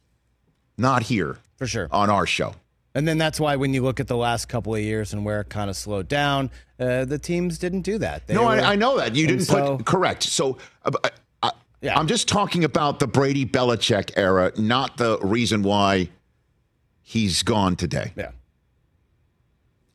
[0.78, 1.88] Not here For sure.
[1.92, 2.54] on our show.
[2.96, 5.42] And then that's why when you look at the last couple of years and where
[5.42, 8.28] it kind of slowed down, uh, the teams didn't do that.
[8.28, 10.22] They no, were- I, I know that you didn't so- put correct.
[10.24, 11.10] So, uh, I,
[11.42, 11.98] I, Yeah.
[11.98, 16.10] I'm just talking about the Brady Belichick era, not the reason why
[17.02, 18.14] he's gone today.
[18.16, 18.30] Yeah.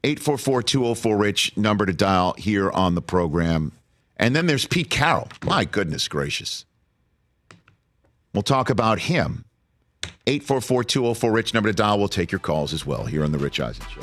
[0.05, 3.73] 844 204 Rich, number to dial here on the program.
[4.17, 5.29] And then there's Pete Carroll.
[5.45, 6.65] My goodness gracious.
[8.33, 9.45] We'll talk about him.
[10.27, 11.99] 844 204 Rich, number to dial.
[11.99, 14.03] We'll take your calls as well here on The Rich Eisen Show.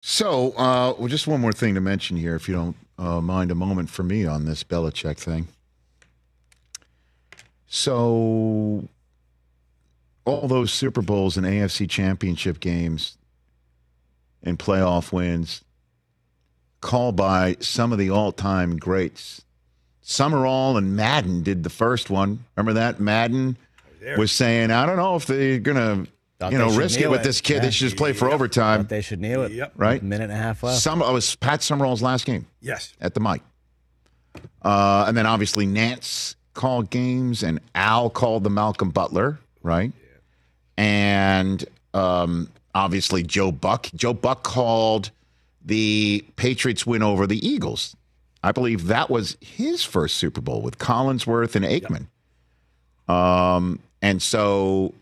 [0.00, 3.50] So, uh, well, just one more thing to mention here, if you don't uh, mind
[3.50, 5.48] a moment for me on this Belichick thing.
[7.66, 8.88] So,
[10.24, 13.16] all those Super Bowls and AFC championship games
[14.42, 15.64] and playoff wins
[16.80, 19.42] called by some of the all time greats.
[20.00, 22.44] Summerall and Madden did the first one.
[22.56, 22.98] Remember that?
[23.00, 23.56] Madden
[24.16, 25.76] was saying, I don't know if they're going
[26.06, 26.10] to.
[26.38, 27.24] Thought You know, risk it with it.
[27.24, 27.54] this kid.
[27.54, 27.60] Yeah.
[27.62, 28.82] They should just play for overtime.
[28.82, 29.52] Thought they should kneel it.
[29.52, 29.72] Yep.
[29.76, 30.00] Right?
[30.00, 30.80] A minute and a half left.
[30.80, 32.94] Some it was Pat Summerall's last game Yes.
[33.00, 33.42] at the mic.
[34.62, 39.90] Uh, and then obviously Nance called games and Al called the Malcolm Butler, right?
[40.00, 40.84] Yeah.
[40.84, 43.88] And um, obviously Joe Buck.
[43.96, 45.10] Joe Buck called
[45.64, 47.96] the Patriots win over the Eagles.
[48.44, 52.06] I believe that was his first Super Bowl with Collinsworth and Aikman.
[53.12, 54.94] Um, and so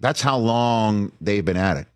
[0.00, 1.86] that's how long they've been at it.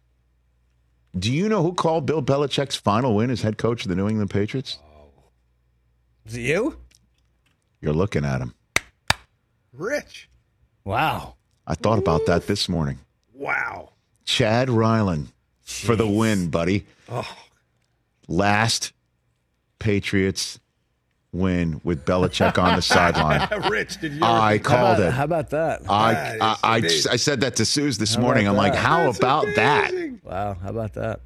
[1.16, 4.09] Do you know who called Bill Belichick's final win as head coach of the New
[4.09, 4.78] England Patriots?
[6.26, 6.76] Is it you?
[7.80, 8.55] You're looking at him.
[9.72, 10.28] Rich.
[10.84, 11.34] Wow.
[11.66, 12.98] I thought about that this morning.
[13.32, 13.90] Wow.
[14.24, 15.32] Chad Ryland
[15.62, 16.86] for the win, buddy.
[17.09, 17.36] Oh.
[18.26, 18.92] Last
[19.78, 20.59] Patriots
[21.35, 23.49] win with Belichick on the sideline.
[23.70, 24.20] Rich, did you?
[24.22, 25.12] I called about, it.
[25.12, 25.82] how about that?
[25.91, 26.76] I, That I, I.
[26.76, 28.47] I said that to Suze this How morning.
[28.47, 29.93] I'm about like, how That's about that?
[30.22, 30.55] wow.
[30.55, 31.20] How about that?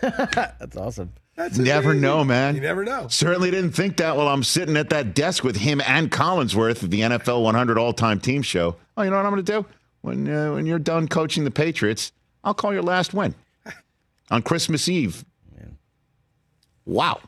[0.00, 1.12] That's awesome.
[1.36, 2.02] That's Never amazing.
[2.02, 2.54] know, man.
[2.56, 3.06] You never know.
[3.08, 6.90] Certainly didn't think that while I'm sitting at that desk with him and Collinsworth of
[6.90, 8.76] the NFL 100 All Time Team Show.
[8.96, 9.66] Oh, you know what I'm going to do?
[10.02, 12.12] When, uh, when you're done coaching the Patriots,
[12.44, 13.34] I'll call your last win
[14.30, 15.24] on Christmas Eve.
[16.84, 17.20] Wow.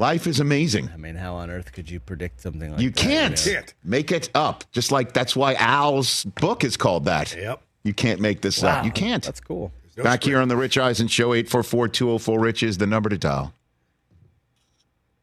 [0.00, 0.88] Life is amazing.
[0.92, 2.96] I mean, how on earth could you predict something like You that?
[2.98, 3.74] can't Can't.
[3.84, 4.64] make it up.
[4.72, 7.36] Just like that's why Al's book is called that.
[7.36, 7.60] Yep.
[7.84, 8.78] You can't make this Wow.
[8.78, 8.84] up.
[8.86, 9.22] You can't.
[9.22, 9.72] That's cool.
[9.98, 10.24] No Back script.
[10.24, 13.52] here on the Rich Eisen Show, 844-204-RICH is the number to dial.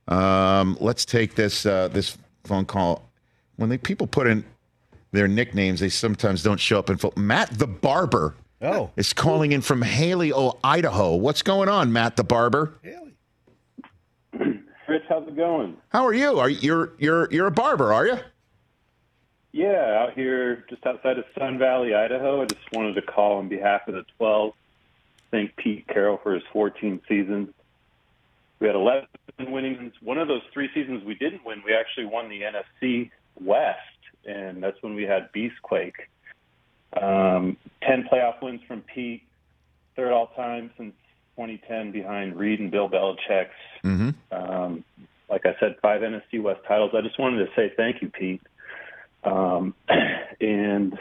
[0.07, 3.03] Um, let's take this uh, this phone call.
[3.55, 4.45] When they, people put in
[5.11, 7.13] their nicknames, they sometimes don't show up in full.
[7.17, 11.15] Matt the Barber Oh, is calling in from Hailey, oh, Idaho.
[11.15, 12.73] What's going on, Matt the Barber?
[12.84, 13.06] Hailey.
[14.97, 15.77] Rich, how's it going?
[15.89, 16.39] How are you?
[16.39, 18.17] Are you you're you're you're a barber, are you?
[19.51, 22.41] Yeah, out here just outside of Sun Valley, Idaho.
[22.41, 24.53] I just wanted to call on behalf of the 12.
[25.29, 27.49] Thank Pete Carroll for his 14 seasons.
[28.59, 29.07] We had 11
[29.39, 29.93] winnings.
[30.01, 33.77] One of those three seasons we didn't win, we actually won the NFC West,
[34.25, 36.07] and that's when we had Beastquake.
[36.99, 39.21] Um, 10 playoff wins from Pete,
[39.95, 40.95] third all time since
[41.38, 43.51] 2010 behind Reid and Bill Belichick's.
[43.83, 44.09] Mm-hmm.
[44.31, 44.83] Um,
[45.29, 46.91] like I said, five NFC West titles.
[46.97, 48.41] I just wanted to say thank you, Pete.
[49.23, 49.75] Um,
[50.41, 50.97] and,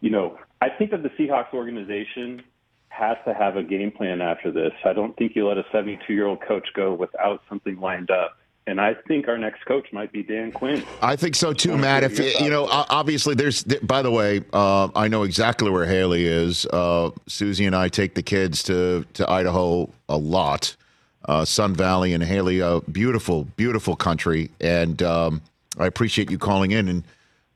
[0.00, 2.42] you know, I think that the Seahawks organization
[2.88, 4.72] has to have a game plan after this.
[4.84, 8.36] I don't think you let a 72 year old coach go without something lined up.
[8.66, 10.84] And I think our next coach might be Dan Quinn.
[11.00, 12.04] I think so too, Matt.
[12.04, 13.64] If you, you know, obviously, there's.
[13.64, 16.64] By the way, uh, I know exactly where Hailey is.
[16.66, 20.76] Uh, Suzy and I take the kids to to Idaho a lot.
[21.24, 25.42] Uh, Sun Valley and Hailey, uh, beautiful, beautiful country, and um,
[25.78, 26.88] I appreciate you calling in.
[26.88, 27.04] And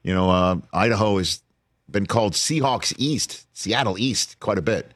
[0.02, 1.40] you know, uh, Idaho has
[1.90, 4.90] been called Seahawks East, Seattle East, quite a bit.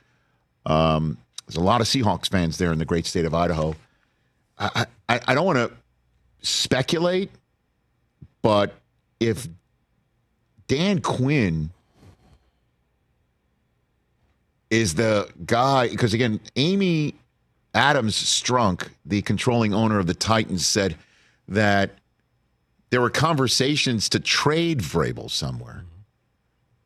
[0.66, 3.74] Um, there's a lot of Seahawks fans there in the great state of Idaho.
[4.58, 5.72] I, I, I don't want to
[6.42, 7.30] speculate,
[8.42, 8.74] but
[9.18, 9.48] if
[10.66, 11.70] Dan Quinn
[14.70, 17.14] is the guy, because again, Amy
[17.74, 20.96] Adams Strunk, the controlling owner of the Titans, said
[21.48, 21.90] that
[22.90, 25.84] there were conversations to trade Vrabel somewhere,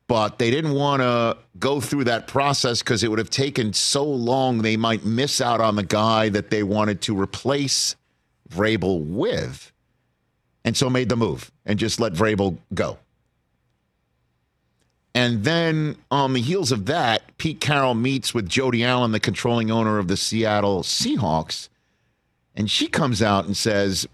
[0.07, 4.05] but they didn't want to go through that process because it would have taken so
[4.05, 7.97] long they might miss out on the guy that they wanted to replace
[8.55, 9.73] Vrabel with,
[10.65, 12.99] and so made the move and just let Vrabel go.
[15.15, 19.71] And then on the heels of that, Pete Carroll meets with Jody Allen, the controlling
[19.71, 21.69] owner of the Seattle Seahawks,
[22.57, 24.07] and she comes out and says,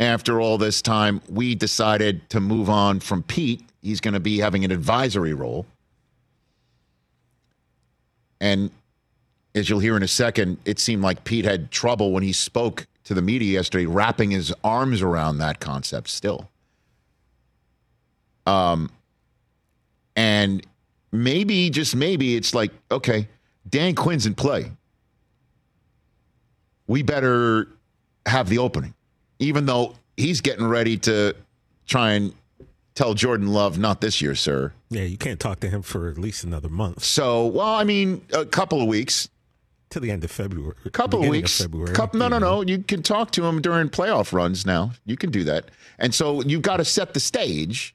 [0.00, 3.62] after all this time, we decided to move on from Pete.
[3.82, 5.66] He's going to be having an advisory role.
[8.40, 8.70] And
[9.54, 12.86] as you'll hear in a second, it seemed like Pete had trouble when he spoke
[13.08, 16.50] to the media yesterday, wrapping his arms around that concept still.
[18.46, 18.90] Um,
[20.14, 20.62] and
[21.10, 23.26] maybe, just maybe, it's like, okay,
[23.66, 24.70] Dan Quinn's in play.
[26.86, 27.68] We better
[28.26, 28.92] have the opening,
[29.38, 31.34] even though he's getting ready to
[31.86, 32.34] try and
[32.94, 34.74] tell Jordan Love, not this year, sir.
[34.90, 38.20] Yeah, you can't talk to him for at least another month So, well, I mean,
[38.34, 39.30] a couple of weeks,
[39.90, 40.74] till the end of February.
[40.84, 41.60] A couple of beginning weeks.
[41.60, 41.94] February.
[41.94, 42.62] Couple, no, no, no.
[42.62, 44.92] You can talk to him during playoff runs now.
[45.04, 45.70] You can do that.
[45.98, 47.94] And so you've got to set the stage.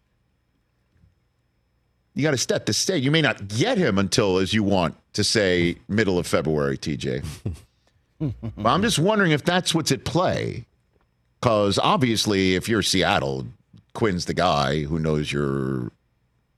[2.16, 3.04] You got to set the stage.
[3.04, 7.24] You may not get him until, as you want to say, middle of February, TJ.
[8.20, 10.66] but I'm just wondering if that's what's at play.
[11.40, 13.48] Because obviously, if you're Seattle,
[13.94, 15.92] Quinn's the guy who knows your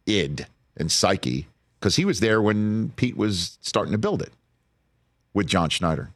[0.05, 0.45] id
[0.77, 1.47] and psyche.
[1.79, 4.31] Because he was there when Pete was starting to build it
[5.35, 6.09] with John Schneider.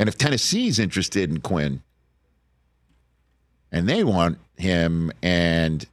[0.00, 1.82] And if Tennessee's interested in Quinn
[3.70, 5.86] and they want him, and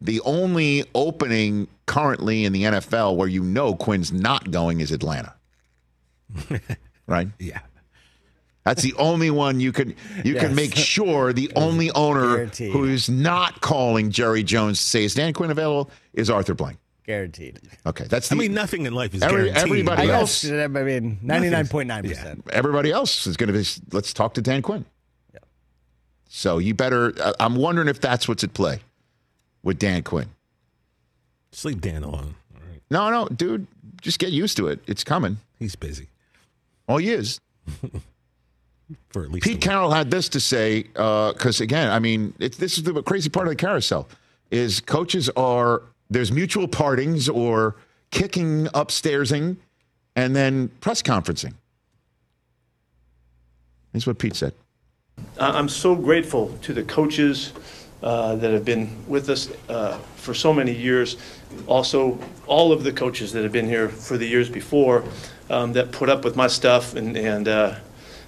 [0.00, 5.34] the only opening currently in the NFL where you know Quinn's not going is Atlanta.
[7.06, 7.28] right?
[7.38, 7.60] Yeah.
[8.64, 9.94] That's the only one you can
[10.24, 12.70] you can make sure the only owner Guaranteed.
[12.70, 16.76] who's not calling Jerry Jones to say is Dan Quinn available is Arthur Blank.
[17.08, 17.58] Guaranteed.
[17.86, 18.34] Okay, that's the.
[18.34, 19.62] I mean, nothing in life is Every- guaranteed.
[19.62, 22.42] everybody I else- guess, I mean, 99.9%.
[22.52, 23.64] everybody else is going to be.
[23.96, 24.84] Let's talk to Dan Quinn.
[25.32, 25.38] Yeah.
[26.28, 27.14] So you better.
[27.18, 28.80] I- I'm wondering if that's what's at play
[29.62, 30.28] with Dan Quinn.
[31.50, 32.34] Sleep Dan alone.
[32.54, 32.82] All right.
[32.90, 33.66] No, no, dude,
[34.02, 34.80] just get used to it.
[34.86, 35.38] It's coming.
[35.58, 36.08] He's busy
[36.90, 37.40] Oh, he is.
[39.08, 39.44] for at least.
[39.44, 39.62] Pete.
[39.62, 43.30] Carroll had this to say uh, because again, I mean, it's, this is the crazy
[43.30, 44.08] part of the carousel
[44.50, 47.76] is coaches are there's mutual partings or
[48.10, 49.58] kicking upstairsing,
[50.16, 51.54] and then press conferencing.
[53.92, 54.54] That's what Pete said.
[55.38, 57.52] I'm so grateful to the coaches
[58.02, 61.16] uh, that have been with us uh, for so many years.
[61.66, 65.04] Also, all of the coaches that have been here for the years before
[65.50, 67.74] um, that put up with my stuff and, and uh,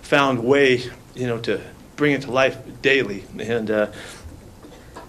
[0.03, 0.83] found way,
[1.15, 1.61] you know, to
[1.97, 3.25] bring it to life daily.
[3.39, 3.87] And uh,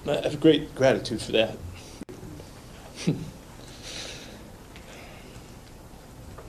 [0.07, 1.57] I have great gratitude for that.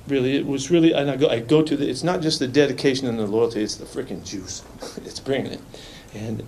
[0.09, 2.49] really, it was really, and I go, I go to the, it's not just the
[2.49, 4.63] dedication and the loyalty, it's the freaking juice.
[5.05, 5.61] it's bringing it.
[6.15, 6.45] And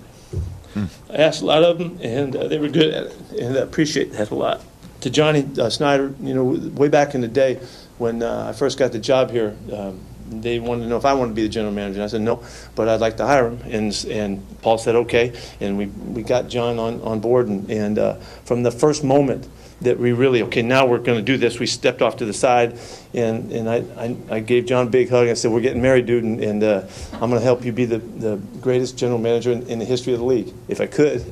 [0.76, 3.60] I asked a lot of them, and uh, they were good at it, and I
[3.60, 4.60] appreciate that a lot.
[5.02, 7.60] To Johnny uh, Schneider, you know, way back in the day
[7.98, 10.00] when uh, I first got the job here, um,
[10.30, 11.96] they wanted to know if I wanted to be the general manager.
[11.96, 12.42] And I said no,
[12.74, 13.60] but I'd like to hire him.
[13.70, 17.48] And and Paul said okay, and we we got John on on board.
[17.48, 19.46] And and uh, from the first moment
[19.80, 22.32] that we really okay now we're going to do this, we stepped off to the
[22.32, 22.78] side,
[23.12, 25.28] and and I I, I gave John a big hug.
[25.28, 26.82] I said we're getting married, dude, and, and uh,
[27.14, 30.12] I'm going to help you be the the greatest general manager in, in the history
[30.12, 31.24] of the league if I could.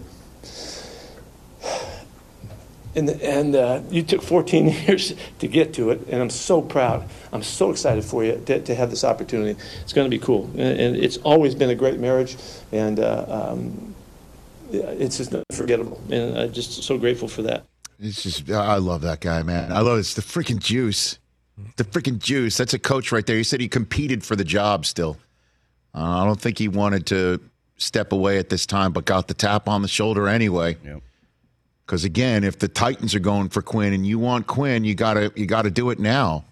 [2.95, 7.09] And, and uh, you took 14 years to get to it, and I'm so proud.
[7.33, 9.59] I'm so excited for you to, to have this opportunity.
[9.81, 12.37] It's going to be cool, and, and it's always been a great marriage,
[12.71, 13.95] and uh, um,
[14.71, 17.65] it's just unforgettable, and I'm just so grateful for that.
[18.03, 19.71] It's just I love that guy, man.
[19.71, 20.01] I love it.
[20.01, 21.19] It's the freaking juice.
[21.77, 22.57] The freaking juice.
[22.57, 23.37] That's a coach right there.
[23.37, 25.17] He said he competed for the job still.
[25.95, 27.41] Uh, I don't think he wanted to
[27.77, 30.77] step away at this time, but got the tap on the shoulder anyway.
[30.85, 31.03] Yep.
[31.87, 35.33] Because again, if the Titans are going for Quinn and you want Quinn, you gotta
[35.37, 36.45] you gotta do it now.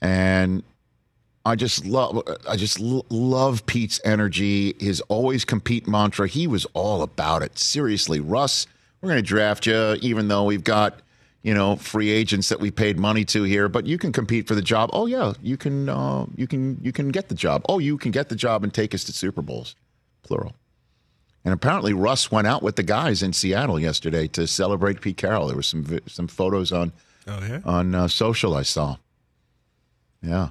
[0.00, 0.62] And
[1.44, 6.28] I just love I just l- love Pete's energy, his always compete mantra.
[6.28, 7.58] He was all about it.
[7.58, 8.66] Seriously, Russ,
[9.04, 11.00] we're going to draft you, even though we've got
[11.42, 14.54] you know free agents that we paid money to here, but you can compete for
[14.54, 14.88] the job.
[14.92, 17.62] Oh yeah, you can uh, you can you can get the job.
[17.68, 19.76] Oh, you can get the job and take us to Super Bowls,
[20.22, 20.54] plural.
[21.44, 25.46] And apparently, Russ went out with the guys in Seattle yesterday to celebrate Pete Carroll.
[25.48, 26.92] There was some some photos on
[27.26, 27.60] Oh yeah.
[27.64, 28.96] on uh, social I saw.
[30.22, 30.48] Yeah.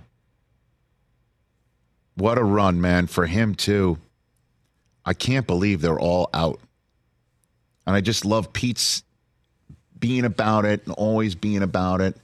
[2.15, 3.97] What a run, man, for him too.
[5.03, 6.59] I can't believe they're all out.
[7.85, 9.03] And I just love Pete's
[9.99, 12.15] being about it and always being about it.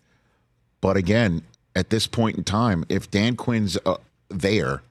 [0.81, 1.43] But again,
[1.75, 3.97] at this point in time, if Dan Quinn's uh,
[4.29, 4.81] there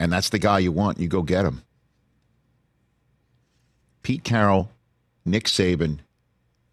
[0.00, 1.62] and that's the guy you want, you go get him.
[4.02, 4.70] Pete Carroll,
[5.24, 5.98] Nick Saban,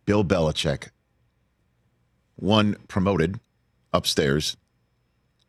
[0.06, 0.90] Bill Belichick,
[2.36, 3.40] one promoted
[3.92, 4.56] upstairs,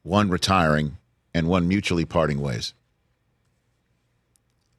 [0.03, 0.97] one retiring,
[1.35, 2.73] and one mutually parting ways.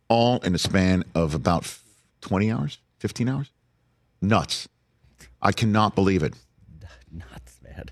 [0.10, 1.78] All in a span of about
[2.22, 3.51] 20 hours, 15 hours?
[4.22, 4.68] Nuts.
[5.41, 6.34] I cannot believe it.
[7.12, 7.86] Nuts, man.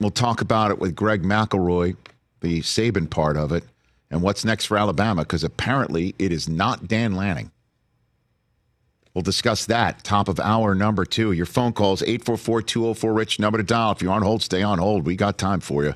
[0.00, 1.96] We'll talk about it with Greg McElroy,
[2.40, 3.64] the Saban part of it,
[4.10, 7.50] and what's next for Alabama, because apparently it is not Dan Lanning.
[9.14, 10.04] We'll discuss that.
[10.04, 11.32] Top of hour number two.
[11.32, 13.92] Your phone calls 844 204 Rich, number to dial.
[13.92, 15.04] If you're on hold, stay on hold.
[15.04, 15.94] We got time for you.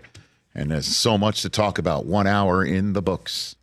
[0.54, 2.06] And there's so much to talk about.
[2.06, 3.56] One hour in the books.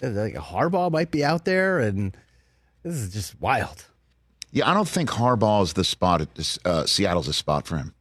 [0.00, 2.16] Like Harbaugh might be out there, and
[2.82, 3.84] this is just wild.
[4.52, 6.20] Yeah, I don't think Harbaugh is the spot.
[6.20, 7.94] At this, uh, Seattle's a spot for him.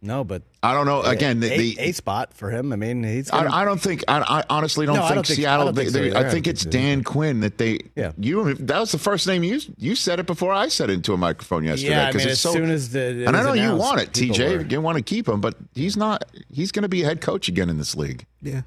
[0.00, 1.02] No, but I don't know.
[1.02, 2.72] Again, the, a, the a spot for him.
[2.72, 3.30] I mean, he's.
[3.32, 4.04] Gonna, I, I don't think.
[4.06, 5.64] I, I honestly don't No, I think don't think- I Seattle.
[5.66, 7.80] don't think they- so I I think it's Dan Quinn that they.
[7.96, 8.12] Yeah.
[8.16, 8.54] You.
[8.54, 11.16] That was the first name you you said it before I said it into a
[11.16, 11.90] microphone yesterday.
[11.90, 13.74] Yeah, I 'cause mean, it's as so, soon as the- it and I know you
[13.74, 14.58] want it, TJ.
[14.58, 16.24] were- You want to keep him, but he's not.
[16.52, 18.24] He's going to be a head coach again in this league.
[18.40, 18.62] Yeah.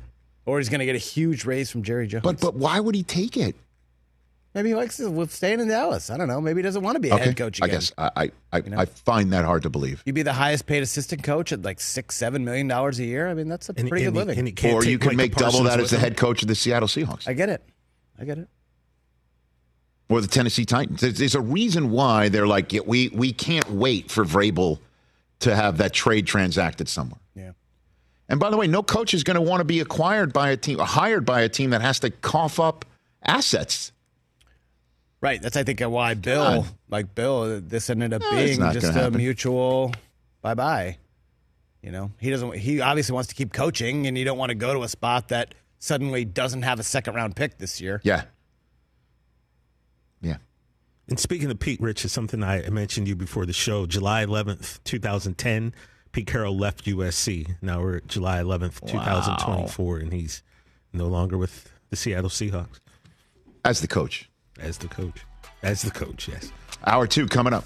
[0.45, 2.23] Or he's going to get a huge raise from Jerry Jones.
[2.23, 3.55] But but why would he take it?
[4.53, 6.09] maybe he likes staying in Dallas.
[6.09, 6.41] I don't know.
[6.41, 7.75] Maybe he doesn't want to be a head coach I again.
[7.79, 10.03] guess I I I, I find that hard to believe.
[10.05, 13.29] You'd be the highest paid assistant coach at like six, seven million dollars a year.
[13.29, 14.39] I mean, that's a And, pretty and good he- living.
[14.39, 16.01] and he can't Or you can make double that as the him.
[16.01, 17.63] head coach of the Seattle Seahawks I get it.
[18.19, 18.49] I get it.
[20.09, 20.99] or the Tennessee Titans.
[21.01, 24.79] There's, there's a reason why they're like yeah, we we can't wait for Vrabel
[25.39, 27.21] to have that trade transacted somewhere.
[27.35, 27.51] Yeah.
[28.31, 30.57] And by the way, no coach is going to want to be acquired by a
[30.57, 32.85] team, or hired by a team that has to cough up
[33.21, 33.91] assets.
[35.19, 35.41] Right.
[35.41, 39.17] That's I think why Bill, like Bill, this ended up No, being just a happen.
[39.17, 39.93] mutual
[40.41, 40.97] bye bye.
[41.83, 42.55] You know, he doesn't.
[42.55, 45.27] He obviously wants to keep coaching, and you don't want to go to a spot
[45.27, 47.99] that suddenly doesn't have a second round pick this year.
[48.03, 48.23] Yeah.
[50.21, 50.37] Yeah.
[51.09, 53.85] And speaking of Pete Rich, is something I mentioned to you before the show.
[53.87, 55.73] July 11th, 2010,
[56.11, 57.55] Pete Carroll left USC.
[57.61, 60.43] Now we're at July 11th, 2024, and he's
[60.93, 62.79] no longer with the Seattle Seahawks
[63.63, 64.29] As the coach.
[64.59, 65.25] as the coach.
[65.63, 66.51] As the coach, yes.
[66.85, 67.65] Hour two coming up.